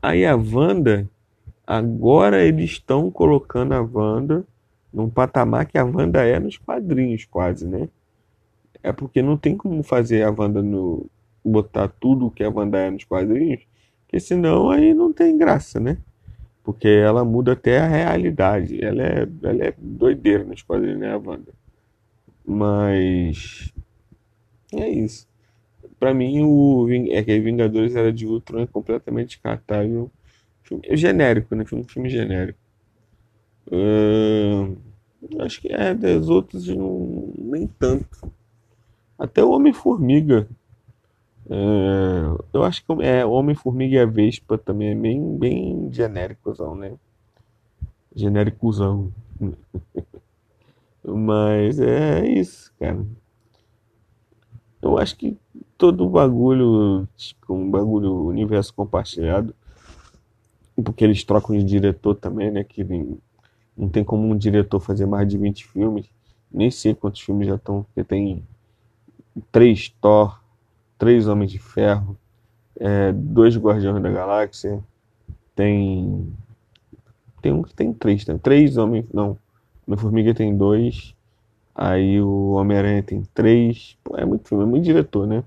Aí 0.00 0.24
a 0.24 0.36
Wanda, 0.36 1.08
agora 1.66 2.44
eles 2.44 2.70
estão 2.70 3.10
colocando 3.10 3.72
a 3.72 3.80
Wanda 3.80 4.44
num 4.92 5.10
patamar 5.10 5.66
que 5.66 5.76
a 5.76 5.84
Wanda 5.84 6.24
é 6.24 6.38
nos 6.38 6.56
quadrinhos, 6.56 7.24
quase, 7.24 7.66
né? 7.66 7.88
É 8.86 8.92
porque 8.92 9.20
não 9.20 9.36
tem 9.36 9.56
como 9.56 9.82
fazer 9.82 10.22
a 10.22 10.30
Wanda 10.30 10.62
no. 10.62 11.10
botar 11.44 11.88
tudo 11.88 12.30
que 12.30 12.44
a 12.44 12.48
Wanda 12.48 12.78
é 12.78 12.88
nos 12.88 13.02
quadrinhos, 13.02 13.62
porque 14.02 14.20
senão 14.20 14.70
aí 14.70 14.94
não 14.94 15.12
tem 15.12 15.36
graça, 15.36 15.80
né? 15.80 15.98
Porque 16.62 16.86
ela 16.86 17.24
muda 17.24 17.52
até 17.54 17.78
a 17.80 17.88
realidade. 17.88 18.82
Ela 18.84 19.02
é, 19.02 19.28
ela 19.42 19.64
é 19.64 19.74
doideira 19.76 20.44
nos 20.44 20.62
quadrinhos, 20.62 21.00
né, 21.00 21.12
a 21.12 21.18
Wanda? 21.18 21.52
Mas. 22.44 23.72
É 24.72 24.88
isso. 24.88 25.28
Pra 25.98 26.14
mim, 26.14 26.42
o 26.44 26.86
é 27.10 27.24
que 27.24 27.40
Vingadores 27.40 27.96
Era 27.96 28.12
de 28.12 28.24
Ultron 28.24 28.60
é 28.60 28.66
completamente 28.68 29.30
descartável. 29.30 30.08
Filme, 30.62 30.84
é 30.86 30.96
genérico, 30.96 31.56
né? 31.56 31.64
Filme, 31.64 31.84
filme 31.88 32.08
genérico. 32.08 32.58
Uh, 33.66 34.76
acho 35.40 35.60
que 35.60 35.72
é, 35.72 35.92
das 35.92 36.28
outras 36.28 36.68
não, 36.68 37.32
nem 37.36 37.66
tanto. 37.66 38.30
Até 39.18 39.42
o 39.42 39.50
Homem-Formiga. 39.50 40.48
Uh, 41.46 42.42
eu 42.52 42.64
acho 42.64 42.84
que 42.84 42.92
é 43.02 43.24
Homem-Formiga 43.24 43.96
e 43.96 43.98
a 44.00 44.06
Vespa 44.06 44.58
também 44.58 44.88
é 44.88 44.94
bem, 44.94 45.38
bem 45.38 45.88
genéricozão, 45.92 46.74
né? 46.74 46.92
Genéricozão. 48.14 49.12
Mas 51.04 51.78
é 51.78 52.26
isso, 52.28 52.72
cara. 52.78 53.06
Eu 54.82 54.98
acho 54.98 55.16
que 55.16 55.36
todo 55.78 56.08
bagulho, 56.08 57.08
tipo, 57.16 57.54
um 57.54 57.70
bagulho 57.70 58.26
universo 58.26 58.74
compartilhado, 58.74 59.54
porque 60.84 61.04
eles 61.04 61.24
trocam 61.24 61.56
de 61.56 61.64
diretor 61.64 62.14
também, 62.16 62.50
né? 62.50 62.64
Que 62.64 62.84
não 63.76 63.88
tem 63.88 64.02
como 64.02 64.28
um 64.28 64.36
diretor 64.36 64.80
fazer 64.80 65.06
mais 65.06 65.28
de 65.28 65.38
20 65.38 65.66
filmes. 65.66 66.06
Nem 66.50 66.70
sei 66.70 66.94
quantos 66.94 67.20
filmes 67.20 67.46
já 67.48 67.54
estão, 67.54 67.82
porque 67.84 68.02
tem 68.02 68.42
três 69.50 69.88
Thor, 70.00 70.40
três 70.98 71.26
Homens 71.28 71.50
de 71.50 71.58
Ferro, 71.58 72.16
é, 72.78 73.12
dois 73.12 73.56
Guardiões 73.56 74.02
da 74.02 74.10
Galáxia, 74.10 74.82
tem. 75.54 76.32
Tem 77.40 77.52
um 77.52 77.62
que 77.62 77.74
tem 77.74 77.92
três, 77.92 78.24
tem 78.24 78.38
três 78.38 78.76
Homens. 78.76 79.06
Não, 79.12 79.38
Homem-Formiga 79.86 80.34
tem 80.34 80.56
dois, 80.56 81.14
aí 81.74 82.20
o 82.20 82.52
Homem-Aranha 82.52 83.02
tem 83.02 83.22
três. 83.34 83.96
Pô, 84.02 84.16
é 84.16 84.24
muito 84.24 84.48
filme, 84.48 84.64
é 84.64 84.66
muito 84.66 84.84
diretor, 84.84 85.26
né? 85.26 85.44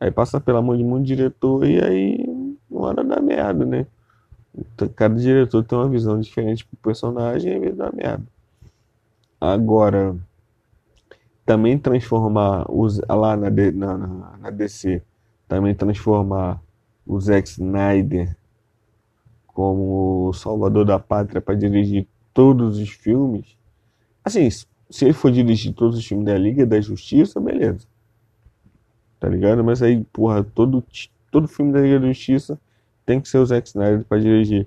Aí 0.00 0.10
passa 0.10 0.40
pela 0.40 0.62
mão 0.62 0.76
de 0.76 0.84
muito 0.84 1.06
diretor 1.06 1.66
e 1.66 1.82
aí 1.82 2.24
uma 2.70 2.86
hora 2.86 3.04
dá 3.04 3.20
merda, 3.20 3.64
né? 3.66 3.86
Cada 4.96 5.14
diretor 5.16 5.64
tem 5.64 5.78
uma 5.78 5.88
visão 5.88 6.18
diferente 6.20 6.64
pro 6.64 6.76
personagem 6.76 7.52
e 7.52 7.54
aí 7.66 7.72
dá 7.72 7.90
merda. 7.92 8.24
Agora, 9.40 10.16
também 11.48 11.78
transformar 11.78 12.70
os, 12.70 13.00
lá 13.08 13.36
na, 13.36 13.50
na, 13.50 13.96
na 14.38 14.50
DC, 14.50 15.02
também 15.48 15.74
transformar 15.74 16.60
o 17.06 17.18
Zack 17.18 17.48
Snyder 17.48 18.36
como 19.46 20.30
salvador 20.34 20.84
da 20.84 20.98
pátria 20.98 21.40
para 21.40 21.54
dirigir 21.54 22.06
todos 22.34 22.78
os 22.78 22.90
filmes. 22.90 23.56
Assim, 24.22 24.48
se 24.50 25.04
ele 25.04 25.14
for 25.14 25.32
dirigir 25.32 25.72
todos 25.72 25.98
os 25.98 26.06
filmes 26.06 26.26
da 26.26 26.36
Liga 26.36 26.66
da 26.66 26.80
Justiça, 26.80 27.40
beleza 27.40 27.86
tá 29.18 29.28
ligado? 29.28 29.64
Mas 29.64 29.82
aí, 29.82 30.04
porra, 30.12 30.44
todo, 30.44 30.84
todo 31.30 31.48
filme 31.48 31.72
da 31.72 31.80
Liga 31.80 32.00
da 32.00 32.08
Justiça 32.08 32.58
tem 33.04 33.20
que 33.20 33.28
ser 33.28 33.38
o 33.38 33.46
Zack 33.46 33.68
Snyder 33.68 34.04
pra 34.04 34.18
dirigir. 34.18 34.66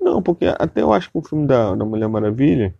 Não, 0.00 0.22
porque 0.22 0.46
até 0.46 0.82
eu 0.82 0.92
acho 0.92 1.10
que 1.10 1.18
o 1.18 1.22
filme 1.22 1.46
da, 1.46 1.74
da 1.74 1.84
Mulher 1.84 2.08
Maravilha. 2.08 2.74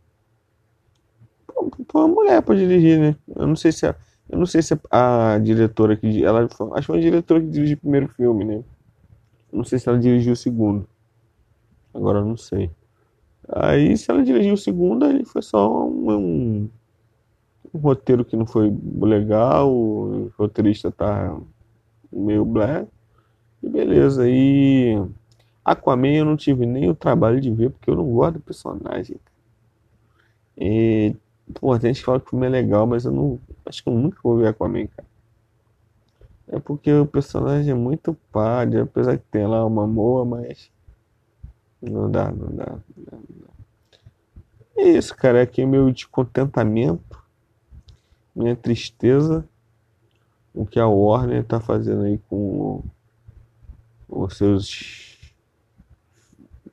Pô, 1.89 2.01
uma 2.01 2.09
mulher 2.09 2.43
pra 2.43 2.55
dirigir, 2.55 2.99
né? 2.99 3.17
Eu 3.35 3.47
não 3.47 3.57
sei 3.57 3.73
se 3.73 3.87
a, 3.87 3.95
eu 4.29 4.39
não 4.39 4.47
sei 4.47 4.63
se 4.63 4.75
a, 4.91 5.35
a 5.35 5.39
diretora 5.39 5.97
que. 5.97 6.25
Ela, 6.25 6.45
acho 6.45 6.81
que 6.81 6.83
foi 6.87 6.99
a 6.99 7.03
diretora 7.03 7.41
que 7.41 7.49
dirigiu 7.49 7.77
o 7.77 7.81
primeiro 7.81 8.09
filme, 8.09 8.45
né? 8.45 8.57
Eu 9.53 9.59
não 9.59 9.65
sei 9.65 9.79
se 9.79 9.89
ela 9.89 9.99
dirigiu 9.99 10.33
o 10.33 10.37
segundo. 10.37 10.87
Agora 11.95 12.19
eu 12.19 12.25
não 12.25 12.37
sei. 12.37 12.71
Aí, 13.49 13.97
se 13.97 14.11
ela 14.11 14.23
dirigiu 14.25 14.55
o 14.55 14.59
segundo, 14.59 15.07
ele 15.07 15.25
foi 15.25 15.43
só 15.43 15.87
um, 15.87 16.11
um 16.11 16.71
um 17.77 17.79
roteiro 17.79 18.25
que 18.25 18.37
não 18.37 18.47
foi 18.47 18.75
legal, 19.01 19.71
o 19.73 20.33
roteirista 20.39 20.91
tá 20.91 21.39
meio 22.13 22.45
black, 22.45 22.89
e 23.63 23.69
beleza. 23.69 24.29
E 24.29 24.97
Aquaman 25.65 26.15
eu 26.15 26.25
não 26.25 26.37
tive 26.37 26.67
nem 26.67 26.89
o 26.91 26.95
trabalho 26.95 27.41
de 27.41 27.51
ver, 27.51 27.71
porque 27.71 27.91
eu 27.91 27.97
não 27.97 28.11
gosto 28.13 28.35
do 28.35 28.41
personagem. 28.41 29.19
E, 30.57 31.15
pô, 31.55 31.79
tem 31.79 31.93
gente 31.93 32.01
que 32.01 32.07
fala 32.07 32.21
que 32.21 32.27
o 32.27 32.31
filme 32.31 32.47
é 32.47 32.51
legal, 32.51 32.87
mas 32.87 33.05
eu 33.05 33.13
não. 33.13 33.41
Acho 33.65 33.83
que 33.83 33.89
eu 33.89 33.95
nunca 33.95 34.19
vou 34.23 34.39
ver 34.39 34.49
Aquaman, 34.49 34.87
cara. 34.87 35.09
É 36.49 36.59
porque 36.61 36.93
o 36.93 37.07
personagem 37.07 37.73
é 37.73 37.75
muito 37.75 38.15
padre, 38.31 38.81
apesar 38.81 39.19
que 39.19 39.25
tem 39.31 39.47
lá 39.47 39.65
uma 39.65 39.87
moa, 39.87 40.25
mas. 40.25 40.71
Não 41.81 42.11
dá, 42.11 42.31
não 42.31 42.49
dá, 42.49 42.67
não 42.67 43.05
dá, 43.05 43.13
não 43.13 43.37
dá. 43.41 43.47
É 44.77 44.89
isso, 44.91 45.15
cara. 45.17 45.43
Aqui 45.43 45.63
é 45.63 45.67
meu 45.67 45.91
descontentamento 45.91 47.27
minha 48.37 48.55
tristeza 48.55 49.49
o 50.55 50.67
que 50.67 50.79
a 50.79 50.87
Warner 50.87 51.41
está 51.41 51.59
fazendo 51.59 52.03
aí 52.03 52.19
com 52.29 52.83
os 54.09 54.37
seus 54.37 55.35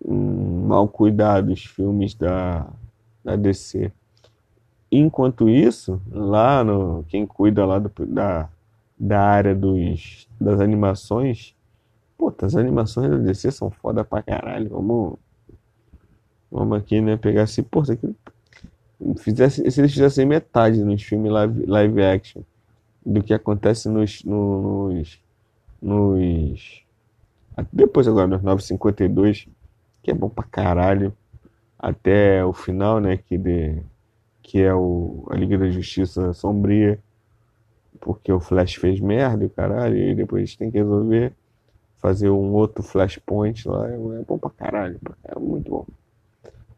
hum, 0.04 0.68
mal 0.68 0.88
cuidados 0.88 1.66
filmes 1.66 2.14
da, 2.14 2.68
da 3.24 3.36
DC. 3.36 3.92
Enquanto 4.95 5.49
isso, 5.49 5.99
lá 6.12 6.63
no 6.63 7.03
quem 7.10 7.25
cuida 7.25 7.65
lá 7.65 7.79
do, 7.79 7.91
da, 8.06 8.47
da 8.95 9.19
área 9.19 9.56
dos, 9.56 10.29
das 10.39 10.62
animações, 10.62 11.56
pô, 12.15 12.32
as 12.43 12.56
animações 12.56 13.10
da 13.10 13.17
DC 13.17 13.51
são 13.51 13.71
foda 13.71 14.03
pra 14.03 14.21
caralho. 14.21 14.69
Vamos, 14.69 15.17
vamos 16.51 16.77
aqui, 16.77 17.01
né, 17.01 17.17
pegar 17.17 17.43
esse, 17.43 17.63
pô, 17.63 17.79
aqui 17.79 18.15
fizesse, 19.17 19.69
se 19.71 19.82
eles 19.82 19.91
fizessem 19.91 20.27
metade 20.27 20.84
nos 20.84 21.01
filmes 21.01 21.32
live, 21.32 21.65
live 21.65 22.03
action 22.03 22.43
do 23.03 23.23
que 23.23 23.34
acontece 23.34 23.89
nos, 23.89 24.23
nos, 24.23 25.19
nos 25.82 26.84
depois 27.71 28.08
agora 28.08 28.27
nos 28.27 28.43
952 28.43 29.47
que 30.03 30.12
é 30.12 30.13
bom 30.13 30.29
pra 30.29 30.43
caralho 30.43 31.12
até 31.79 32.45
o 32.45 32.53
final 32.53 32.99
né 33.01 33.17
que 33.17 33.38
de, 33.38 33.84
que 34.43 34.62
é 34.62 34.73
o 34.73 35.25
a 35.32 35.36
Liga 35.36 35.58
da 35.58 35.69
Justiça 35.69 36.34
Sombria 36.34 36.99
porque 37.99 38.32
o 38.32 38.39
Flash 38.39 38.75
fez 38.75 38.99
merda 38.99 39.45
e 39.45 39.49
caralho 39.49 39.97
e 39.97 40.13
depois 40.13 40.56
tem 40.56 40.69
que 40.69 40.77
resolver 40.77 41.34
fazer 41.97 42.29
um 42.29 42.53
outro 42.53 42.84
Flashpoint 42.84 43.67
lá 43.67 43.89
é, 43.89 43.97
bom 44.27 44.38
pra 44.38 44.51
caralho 44.51 44.99
é 45.23 45.39
muito 45.39 45.71
bom 45.71 45.86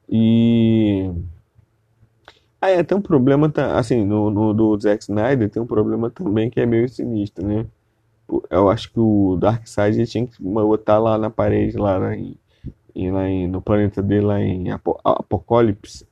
e 0.08 1.12
ah, 2.66 2.70
é, 2.70 2.84
tem 2.84 2.98
um 2.98 3.02
problema, 3.02 3.52
assim, 3.76 4.04
no, 4.04 4.32
no 4.32 4.52
do 4.52 4.80
Zack 4.80 5.04
Snyder 5.04 5.50
tem 5.52 5.62
um 5.62 5.68
problema 5.68 6.10
também 6.10 6.50
que 6.50 6.60
é 6.60 6.66
meio 6.66 6.90
sinistro, 6.90 7.46
né? 7.46 7.64
Eu 8.50 8.70
acho 8.72 8.92
que 8.92 9.00
o 9.00 9.38
Darkseid 9.40 10.04
tinha 10.08 10.26
que 10.26 10.42
botar 10.42 10.98
lá 10.98 11.16
na 11.16 11.30
parede, 11.30 11.78
lá, 11.78 12.16
em, 12.16 12.36
lá 13.12 13.30
em, 13.30 13.48
no 13.48 13.62
planeta 13.62 14.02
dele, 14.02 14.26
lá 14.26 14.42
em 14.42 14.72
Apocalipse, 14.72 16.08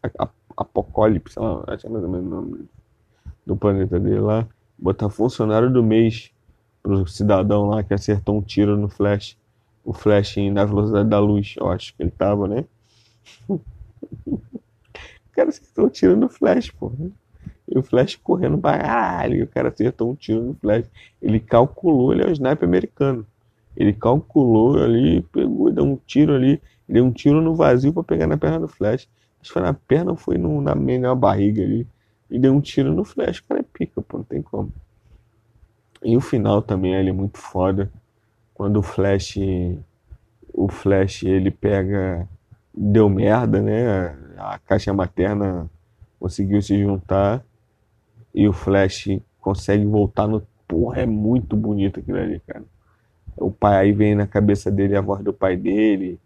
Apocalipse, 0.55 1.39
lá, 1.39 1.63
acho 1.67 1.81
que 1.81 1.87
é 1.87 1.89
mais 1.89 2.03
ou 2.03 2.09
menos 2.09 2.27
o 2.27 2.29
nome 2.29 2.65
do 3.45 3.55
planeta 3.55 3.99
dele 3.99 4.19
lá, 4.19 4.47
botar 4.77 5.09
funcionário 5.09 5.71
do 5.71 5.83
mês 5.83 6.31
pro 6.81 7.07
cidadão 7.07 7.67
lá 7.67 7.83
que 7.83 7.93
acertou 7.93 8.37
um 8.37 8.41
tiro 8.41 8.77
no 8.77 8.89
Flash, 8.89 9.37
o 9.83 9.93
Flash 9.93 10.37
na 10.51 10.65
velocidade 10.65 11.09
da 11.09 11.19
luz, 11.19 11.55
eu 11.57 11.69
acho 11.69 11.95
que 11.95 12.03
ele 12.03 12.11
tava, 12.11 12.47
né? 12.47 12.65
O 15.33 15.35
cara 15.35 15.49
acertou 15.49 15.85
um 15.87 15.89
tiro 15.89 16.15
no 16.15 16.29
Flash, 16.29 16.69
pô. 16.69 16.91
E 17.67 17.75
o 17.75 17.81
Flash 17.81 18.15
correndo 18.15 18.55
pra 18.57 18.77
caralho. 18.77 19.43
O 19.43 19.47
cara 19.47 19.69
acertou 19.69 20.11
um 20.11 20.15
tiro 20.15 20.43
no 20.43 20.53
Flash. 20.53 20.85
Ele 21.19 21.39
calculou, 21.39 22.13
ele 22.13 22.21
é 22.21 22.27
um 22.27 22.31
sniper 22.31 22.67
americano. 22.67 23.25
Ele 23.75 23.93
calculou 23.93 24.77
ali, 24.77 25.23
pegou, 25.31 25.71
deu 25.71 25.83
um 25.83 25.97
tiro 26.05 26.35
ali, 26.35 26.61
deu 26.87 27.03
um 27.03 27.11
tiro 27.11 27.41
no 27.41 27.55
vazio 27.55 27.91
para 27.91 28.03
pegar 28.03 28.27
na 28.27 28.37
perna 28.37 28.59
do 28.59 28.67
Flash. 28.67 29.09
Acho 29.43 29.49
que 29.49 29.53
foi 29.53 29.61
na 29.61 29.73
perna 29.73 30.11
ou 30.11 30.17
foi 30.17 30.37
no, 30.37 30.61
na, 30.61 30.73
na 30.73 31.13
barriga 31.13 31.61
ali. 31.61 31.85
E 32.31 32.39
deu 32.39 32.53
um 32.53 32.61
tiro 32.61 32.93
no 32.93 33.03
Flash. 33.03 33.39
O 33.39 33.43
cara 33.43 33.59
é 33.59 33.63
pica, 33.63 34.01
pô, 34.01 34.19
não 34.19 34.23
tem 34.23 34.41
como. 34.41 34.71
E 36.01 36.15
o 36.15 36.21
final 36.21 36.61
também, 36.61 36.93
ele 36.93 37.09
é 37.09 37.13
muito 37.13 37.37
foda. 37.37 37.91
Quando 38.53 38.77
o 38.77 38.81
Flash. 38.81 39.35
O 40.53 40.69
Flash 40.69 41.23
ele 41.23 41.51
pega. 41.51 42.25
Deu 42.73 43.09
merda, 43.09 43.61
né? 43.61 44.15
a 44.37 44.57
caixa 44.59 44.93
materna 44.93 45.69
conseguiu 46.19 46.59
se 46.61 46.81
juntar 46.81 47.43
e 48.33 48.47
o 48.47 48.53
Flash 48.53 49.19
consegue 49.41 49.85
voltar 49.85 50.25
no. 50.25 50.41
Porra, 50.65 51.01
é 51.01 51.05
muito 51.05 51.55
bonito 51.55 51.99
aquilo 51.99 52.17
ali, 52.17 52.39
cara. 52.39 52.63
O 53.35 53.51
pai 53.51 53.75
aí 53.75 53.91
vem 53.91 54.15
na 54.15 54.25
cabeça 54.25 54.71
dele 54.71 54.95
a 54.95 55.01
voz 55.01 55.21
do 55.21 55.33
pai 55.33 55.57
dele, 55.57 56.17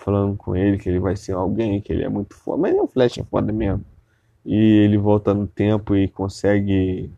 falando 0.00 0.36
com 0.36 0.56
ele 0.56 0.78
que 0.78 0.88
ele 0.88 0.98
vai 0.98 1.14
ser 1.14 1.32
alguém, 1.32 1.80
que 1.80 1.92
ele 1.92 2.02
é 2.02 2.08
muito 2.08 2.34
foda. 2.34 2.62
Mas 2.62 2.74
é 2.74 2.80
o 2.80 2.86
Flash 2.86 3.18
é 3.18 3.24
foda 3.24 3.52
mesmo. 3.52 3.84
E 4.44 4.54
ele 4.54 4.96
volta 4.96 5.34
no 5.34 5.46
tempo 5.46 5.94
e 5.94 6.08
consegue 6.08 7.10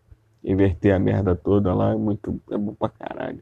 inverter 0.45 0.95
a 0.95 0.99
merda 0.99 1.37
toda 1.37 1.73
lá, 1.73 1.93
é 1.93 1.97
muito 1.97 2.41
é 2.51 2.59
bom 2.59 2.75
pra 2.75 2.89
caralho. 2.89 3.41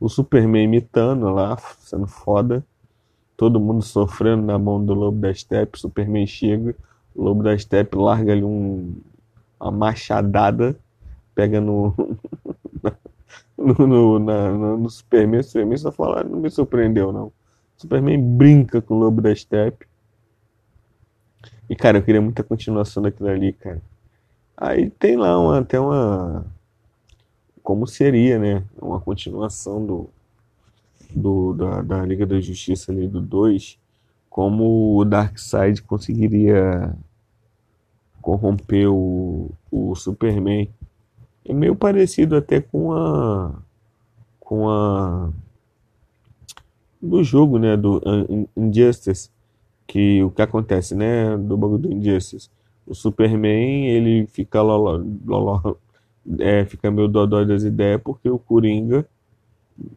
O 0.00 0.08
Superman 0.08 0.64
imitando 0.64 1.28
lá, 1.30 1.56
sendo 1.80 2.06
foda. 2.06 2.64
Todo 3.36 3.60
mundo 3.60 3.82
sofrendo 3.82 4.42
na 4.42 4.58
mão 4.58 4.84
do 4.84 4.94
Lobo 4.94 5.18
da 5.20 5.34
Steppe. 5.34 5.78
Superman 5.78 6.26
chega, 6.26 6.74
o 7.14 7.22
Lobo 7.22 7.42
da 7.42 7.56
Steppe 7.58 7.96
larga 7.96 8.32
ali 8.32 8.44
um, 8.44 8.94
uma 9.60 9.70
machadada, 9.72 10.76
pega 11.34 11.60
no, 11.60 11.94
no, 13.58 13.86
no, 13.86 14.18
na, 14.20 14.50
no 14.76 14.88
Superman. 14.88 15.40
O 15.40 15.44
Superman 15.44 15.78
só 15.78 15.90
fala, 15.90 16.22
não 16.22 16.38
me 16.38 16.50
surpreendeu 16.50 17.12
não. 17.12 17.32
Superman 17.78 18.20
brinca 18.36 18.82
com 18.82 18.94
o 18.94 18.98
Lobo 18.98 19.22
da 19.22 19.34
Steppe. 19.34 19.86
E 21.70 21.76
cara, 21.76 21.98
eu 21.98 22.02
queria 22.02 22.20
muita 22.20 22.42
continuação 22.42 23.02
daquilo 23.02 23.28
ali, 23.28 23.52
cara. 23.52 23.80
Aí 24.56 24.90
tem 24.90 25.16
lá 25.16 25.38
uma, 25.38 25.60
até 25.60 25.78
uma. 25.78 26.44
Como 27.62 27.86
seria, 27.86 28.38
né? 28.38 28.64
Uma 28.80 29.00
continuação 29.00 29.84
do, 29.86 30.10
do 31.14 31.54
da, 31.54 31.82
da 31.82 32.04
Liga 32.04 32.26
da 32.26 32.40
Justiça 32.40 32.90
ali 32.90 33.06
do 33.06 33.20
2. 33.20 33.78
Como 34.28 34.96
o 34.96 35.04
Darkseid 35.04 35.82
conseguiria 35.82 36.94
corromper 38.20 38.90
o, 38.90 39.50
o 39.70 39.94
Superman. 39.94 40.68
É 41.44 41.52
meio 41.52 41.76
parecido 41.76 42.36
até 42.36 42.60
com 42.60 42.92
a. 42.92 43.54
Com 44.40 44.68
a. 44.68 45.30
Do 47.00 47.22
jogo, 47.22 47.58
né? 47.58 47.76
Do 47.76 48.00
Injustice. 48.56 49.30
Que 49.86 50.22
o 50.22 50.30
que 50.30 50.42
acontece, 50.42 50.94
né? 50.94 51.36
Do 51.36 51.56
bagulho 51.56 51.78
do 51.78 51.92
Injustice 51.92 52.50
o 52.88 52.94
Superman, 52.94 53.86
ele 53.86 54.26
fica 54.26 54.62
loló, 54.62 55.02
loló, 55.26 55.76
é, 56.38 56.64
fica 56.64 56.90
meio 56.90 57.06
dodói 57.06 57.44
das 57.44 57.62
ideias 57.62 58.00
porque 58.02 58.30
o 58.30 58.38
Coringa 58.38 59.06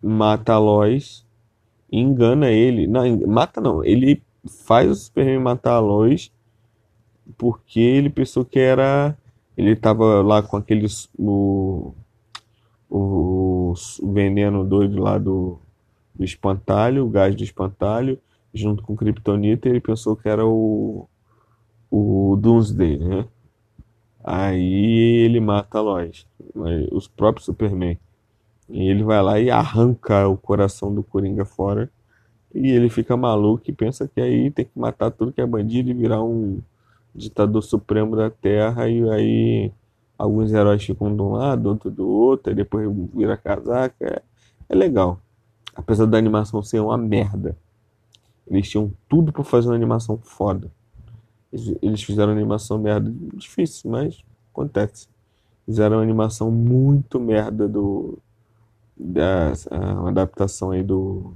mata 0.01 0.53
a 0.53 0.59
Lois 0.59 1.25
e 1.91 1.99
engana 1.99 2.51
ele. 2.51 2.87
Não, 2.87 3.03
mata 3.27 3.61
não, 3.61 3.83
ele 3.83 4.21
faz 4.65 4.91
o 4.91 4.95
Superman 4.95 5.39
matar 5.39 5.75
a 5.75 5.79
Lois 5.79 6.31
porque 7.37 7.79
ele 7.79 8.09
pensou 8.09 8.43
que 8.43 8.59
era 8.59 9.17
ele 9.57 9.75
tava 9.75 10.21
lá 10.21 10.41
com 10.41 10.57
aqueles 10.57 11.09
o, 11.17 11.93
o, 12.89 13.73
o 14.01 14.11
veneno 14.11 14.65
doido 14.65 15.01
lá 15.01 15.17
do, 15.17 15.59
do 16.21 16.25
espantalho, 16.25 17.05
o 17.05 17.09
gás 17.09 17.35
do 17.35 17.43
espantalho, 17.43 18.19
junto 18.53 18.83
com 18.83 18.95
Kryptonita, 18.95 19.67
ele 19.67 19.81
pensou 19.81 20.15
que 20.15 20.29
era 20.29 20.45
o 20.45 21.07
o 21.91 22.37
Doomsday, 22.39 22.97
né? 22.97 23.25
Aí 24.23 25.25
ele 25.25 25.39
mata 25.39 25.79
a 25.79 25.81
Lois, 25.81 26.25
os 26.91 27.07
próprios 27.07 27.45
Superman. 27.45 27.97
E 28.69 28.87
ele 28.89 29.03
vai 29.03 29.21
lá 29.21 29.39
e 29.39 29.51
arranca 29.51 30.27
o 30.27 30.37
coração 30.37 30.93
do 30.93 31.03
Coringa 31.03 31.43
fora. 31.43 31.91
E 32.53 32.69
ele 32.69 32.89
fica 32.89 33.17
maluco 33.17 33.63
e 33.67 33.73
pensa 33.73 34.07
que 34.07 34.21
aí 34.21 34.49
tem 34.51 34.65
que 34.65 34.79
matar 34.79 35.11
tudo 35.11 35.33
que 35.33 35.41
é 35.41 35.45
bandido 35.45 35.89
e 35.89 35.93
virar 35.93 36.23
um 36.23 36.61
ditador 37.13 37.61
supremo 37.61 38.15
da 38.15 38.29
Terra. 38.29 38.87
E 38.87 39.09
aí 39.09 39.71
alguns 40.17 40.53
heróis 40.53 40.83
ficam 40.83 41.13
de 41.13 41.21
um 41.21 41.31
lado, 41.31 41.67
outro 41.67 41.91
do 41.91 42.07
outro, 42.07 42.53
e 42.53 42.55
depois 42.55 42.87
vira 43.13 43.35
casaca. 43.35 43.95
É, 44.05 44.21
é 44.69 44.75
legal. 44.75 45.19
Apesar 45.75 46.05
da 46.05 46.17
animação 46.17 46.61
ser 46.61 46.79
uma 46.79 46.97
merda. 46.97 47.57
Eles 48.47 48.69
tinham 48.69 48.91
tudo 49.07 49.31
para 49.31 49.43
fazer 49.43 49.69
uma 49.69 49.75
animação 49.75 50.17
foda. 50.17 50.71
Eles 51.81 52.03
fizeram 52.03 52.31
animação 52.31 52.77
merda. 52.77 53.13
Difícil, 53.33 53.91
mas 53.91 54.23
acontece. 54.51 55.07
Fizeram 55.65 55.97
uma 55.97 56.03
animação 56.03 56.49
muito 56.51 57.19
merda 57.19 57.67
do. 57.67 58.17
Da, 58.97 59.53
uma 59.99 60.09
adaptação 60.09 60.71
aí 60.71 60.83
do. 60.83 61.33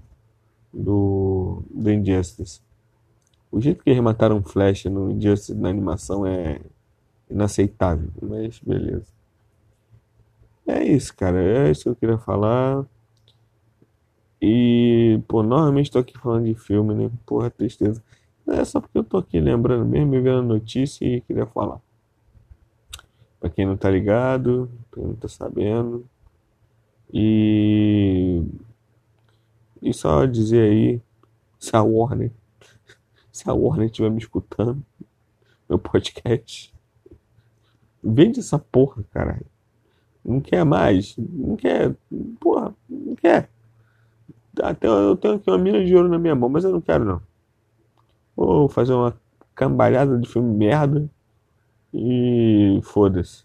Do. 0.74 1.64
Do 1.70 1.92
Injustice. 1.92 2.62
O 3.52 3.62
jeito 3.62 3.84
que 3.84 3.90
eles 3.90 4.02
mataram 4.02 4.44
Flash 4.44 4.86
no 4.86 5.12
Injustice 5.12 5.54
na 5.54 5.70
animação 5.70 6.26
é 6.26 6.60
inaceitável. 7.30 8.10
Mas 8.22 8.60
beleza. 8.60 9.08
É 10.68 10.84
isso, 10.84 11.16
cara. 11.16 11.42
É 11.42 11.72
isso 11.72 11.84
que 11.84 11.90
eu 11.90 11.96
queria 11.96 12.18
falar. 12.18 12.86
E, 14.42 15.20
pô, 15.28 15.42
normalmente 15.44 15.92
tô 15.92 16.00
aqui 16.00 16.18
falando 16.18 16.46
de 16.46 16.56
filme, 16.56 16.94
né? 16.94 17.12
Porra, 17.26 17.50
tristeza. 17.50 18.04
É 18.48 18.64
só 18.64 18.80
porque 18.80 18.98
eu 18.98 19.04
tô 19.04 19.18
aqui 19.18 19.40
lembrando 19.40 19.86
mesmo, 19.86 20.08
me 20.08 20.20
vendo 20.20 20.40
a 20.40 20.42
notícia 20.42 21.06
e 21.06 21.22
queria 21.22 21.46
falar. 21.48 21.82
Pra 23.40 23.50
quem 23.50 23.66
não 23.66 23.76
tá 23.78 23.90
ligado, 23.90 24.70
pra 24.92 25.02
quem 25.02 25.10
não 25.10 25.16
tá 25.16 25.28
sabendo. 25.28 26.06
E. 27.14 28.44
E 29.82 29.94
só 29.94 30.26
dizer 30.26 30.70
aí, 30.70 31.02
se 31.60 31.76
a 31.76 31.82
Warner. 31.82 32.32
Se 33.32 33.50
a 33.50 33.54
Warner 33.54 33.88
estiver 33.88 34.10
me 34.10 34.18
escutando, 34.18 34.82
meu 35.68 35.78
podcast. 35.78 36.74
Vende 38.02 38.40
essa 38.40 38.58
porra, 38.58 39.04
caralho. 39.12 39.46
Não 40.24 40.40
quer 40.40 40.64
mais. 40.64 41.16
Não 41.18 41.56
quer. 41.56 41.96
Porra, 42.40 42.74
não 42.90 43.16
quer. 43.16 43.50
Até 44.62 44.88
eu 44.88 45.16
tenho 45.16 45.36
aqui 45.36 45.50
uma 45.50 45.58
mina 45.58 45.84
de 45.84 45.96
ouro 45.96 46.10
na 46.10 46.18
minha 46.18 46.36
mão, 46.36 46.50
mas 46.50 46.64
eu 46.64 46.72
não 46.72 46.82
quero 46.82 47.06
não. 47.06 47.22
Ou 48.36 48.68
fazer 48.68 48.94
uma 48.94 49.16
cambalhada 49.54 50.18
de 50.18 50.28
filme 50.28 50.56
merda 50.56 51.10
e 51.94 52.80
foda-se. 52.84 53.44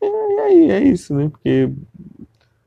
É, 0.00 0.06
é, 0.06 0.68
é 0.70 0.80
isso, 0.80 1.14
né? 1.14 1.28
Porque 1.28 1.70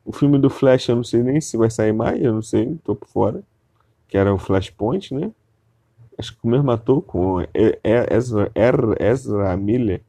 o 0.04 0.12
filme 0.12 0.38
do 0.38 0.50
Flash 0.50 0.88
eu 0.90 0.96
não 0.98 1.04
sei 1.04 1.24
nem 1.24 1.42
se 1.42 1.58
vai 1.58 1.70
sair 1.70 1.94
mais, 1.94 2.22
eu 2.22 2.34
não 2.34 2.42
sei, 2.42 2.78
tô 2.84 2.96
por 2.96 3.08
fora. 3.08 3.44
Que 4.08 4.18
era 4.18 4.34
o 4.34 4.38
Flashpoint, 4.38 5.14
né? 5.14 5.32
Acho 6.18 6.34
que 6.34 6.40
o 6.44 6.48
mesmo 6.48 6.72
ator 6.72 7.02
com 7.02 7.40
Ezra, 7.84 8.52
Ezra 9.00 9.58
Miller. 9.58 10.02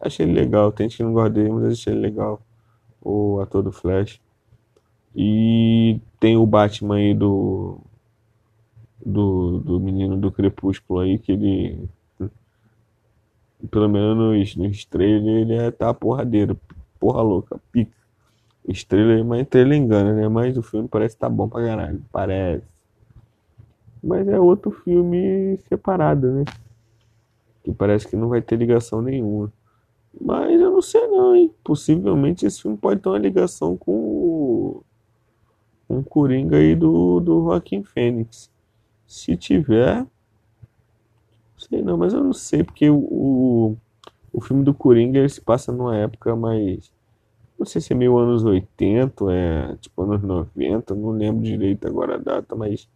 Achei 0.00 0.26
ele 0.26 0.34
legal, 0.34 0.72
tem 0.72 0.88
gente 0.88 0.98
que 0.98 1.02
não 1.04 1.12
gosta 1.12 1.30
dele, 1.30 1.50
mas 1.50 1.72
achei 1.72 1.92
ele 1.92 2.00
legal. 2.00 2.42
O 3.00 3.40
ator 3.40 3.62
do 3.62 3.72
Flash. 3.72 4.20
E 5.14 6.00
tem 6.18 6.36
o 6.36 6.46
Batman 6.46 6.96
aí 6.96 7.14
do 7.14 7.78
do, 9.04 9.58
do 9.58 9.80
menino 9.80 10.16
do 10.16 10.30
Crepúsculo 10.30 11.00
aí, 11.00 11.18
que 11.18 11.32
ele. 11.32 11.88
Pelo 13.70 13.88
menos 13.88 14.56
no 14.56 14.66
estrela 14.66 15.30
ele 15.30 15.54
é 15.54 15.70
tá 15.70 15.94
porradeiro, 15.94 16.58
porra 16.98 17.22
louca, 17.22 17.60
pica. 17.70 17.92
Estrela, 18.66 19.22
mas 19.24 19.42
estrela 19.42 19.74
engana, 19.74 20.14
né? 20.14 20.28
Mas 20.28 20.56
o 20.56 20.62
filme 20.62 20.88
parece 20.88 21.16
que 21.16 21.20
tá 21.20 21.28
bom 21.28 21.48
pra 21.48 21.64
caralho. 21.64 22.02
Parece. 22.12 22.64
Mas 24.02 24.26
é 24.28 24.38
outro 24.38 24.70
filme 24.70 25.58
separado, 25.68 26.30
né? 26.30 26.44
Que 27.64 27.72
parece 27.72 28.06
que 28.06 28.16
não 28.16 28.28
vai 28.28 28.40
ter 28.42 28.56
ligação 28.56 29.02
nenhuma. 29.02 29.52
Mas 30.20 30.60
eu 30.60 30.70
não 30.72 30.82
sei 30.82 31.06
não, 31.08 31.34
hein? 31.34 31.52
Possivelmente 31.64 32.46
esse 32.46 32.62
filme 32.62 32.76
pode 32.76 33.00
ter 33.00 33.08
uma 33.08 33.18
ligação 33.18 33.76
com 33.76 33.92
o 35.98 36.02
Coringa 36.02 36.56
aí 36.56 36.74
do, 36.74 37.20
do 37.20 37.44
Joaquim 37.44 37.82
Fênix. 37.82 38.50
Se 39.06 39.36
tiver. 39.36 40.06
Sei 41.56 41.82
não, 41.82 41.96
mas 41.96 42.12
eu 42.12 42.24
não 42.24 42.32
sei, 42.32 42.64
porque 42.64 42.88
o, 42.90 42.96
o, 42.96 43.76
o 44.32 44.40
filme 44.40 44.64
do 44.64 44.74
Coringa 44.74 45.18
ele 45.18 45.28
se 45.28 45.40
passa 45.40 45.70
numa 45.70 45.96
época 45.96 46.34
mais. 46.34 46.92
Não 47.58 47.66
sei 47.66 47.80
se 47.80 47.92
é 47.92 47.96
meio 47.96 48.16
anos 48.18 48.44
80, 48.44 49.24
é 49.30 49.76
tipo 49.76 50.02
anos 50.02 50.22
90, 50.22 50.94
não 50.94 51.10
lembro 51.10 51.42
direito 51.42 51.86
agora 51.86 52.16
a 52.16 52.18
data, 52.18 52.56
mas 52.56 52.88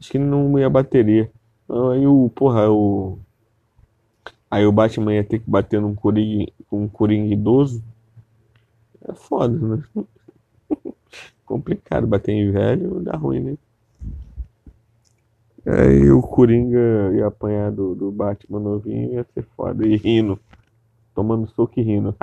acho 0.00 0.10
que 0.10 0.18
não 0.18 0.58
ia 0.58 0.70
bateria. 0.70 1.30
Então, 1.64 1.90
aí 1.90 2.06
o, 2.06 2.30
porra, 2.34 2.70
o. 2.70 3.18
Aí 4.50 4.66
o 4.66 4.72
Batman 4.72 5.14
ia 5.14 5.24
ter 5.24 5.40
que 5.40 5.50
bater 5.50 5.80
num 5.80 5.94
Coringa, 5.94 6.50
um 6.72 6.88
Coringa 6.88 7.32
idoso. 7.32 7.82
É 9.02 9.12
foda, 9.14 9.58
né? 9.58 9.84
Complicado, 11.50 12.06
bater 12.06 12.30
em 12.30 12.52
velho 12.52 13.00
dá 13.00 13.16
ruim, 13.16 13.40
né? 13.40 13.58
Aí 15.66 16.08
o 16.08 16.22
Coringa 16.22 17.12
ia 17.12 17.26
apanhar 17.26 17.72
do, 17.72 17.92
do 17.92 18.12
Batman 18.12 18.60
novinho 18.60 19.14
ia 19.14 19.26
ser 19.34 19.42
foda. 19.56 19.84
E 19.84 19.96
rindo. 19.96 20.38
Tomando 21.12 21.48
soco 21.48 21.72
e 21.80 21.82
rindo. 21.82 22.14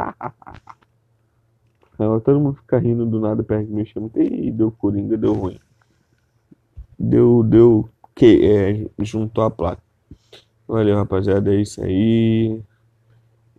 Agora 2.00 2.22
todo 2.22 2.40
mundo 2.40 2.56
fica 2.56 2.78
rindo 2.78 3.06
do 3.06 3.20
nada 3.20 3.44
perto 3.44 3.68
de 3.68 3.74
mim 3.74 3.84
chama. 3.84 4.10
Ih, 4.16 4.50
deu 4.50 4.72
Coringa, 4.72 5.18
deu 5.18 5.34
ruim. 5.34 5.60
Deu, 6.98 7.44
deu 7.44 7.90
que 8.16 8.46
é, 8.46 8.90
juntou 9.04 9.44
a 9.44 9.52
placa. 9.52 9.82
Valeu, 10.66 10.96
rapaziada, 10.96 11.54
é 11.54 11.60
isso 11.60 11.84
aí. 11.84 12.62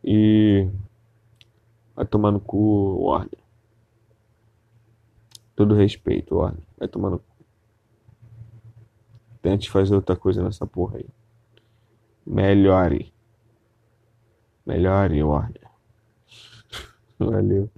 E 0.03 0.67
vai 1.95 2.07
tomar 2.07 2.33
no 2.33 2.41
cu, 2.41 3.05
Warner. 3.05 3.48
Todo 5.59 5.75
respeito, 5.75 6.37
Warner. 6.37 6.63
Vai 6.79 6.87
cu. 7.19 7.25
Tente 9.43 9.69
fazer 9.69 9.93
outra 9.93 10.15
coisa 10.15 10.41
nessa 10.41 10.65
porra 10.65 10.99
aí. 10.99 11.07
Melhore. 12.25 13.13
Melhore, 14.65 15.21
Warner. 15.21 15.69
Valeu. 17.19 17.69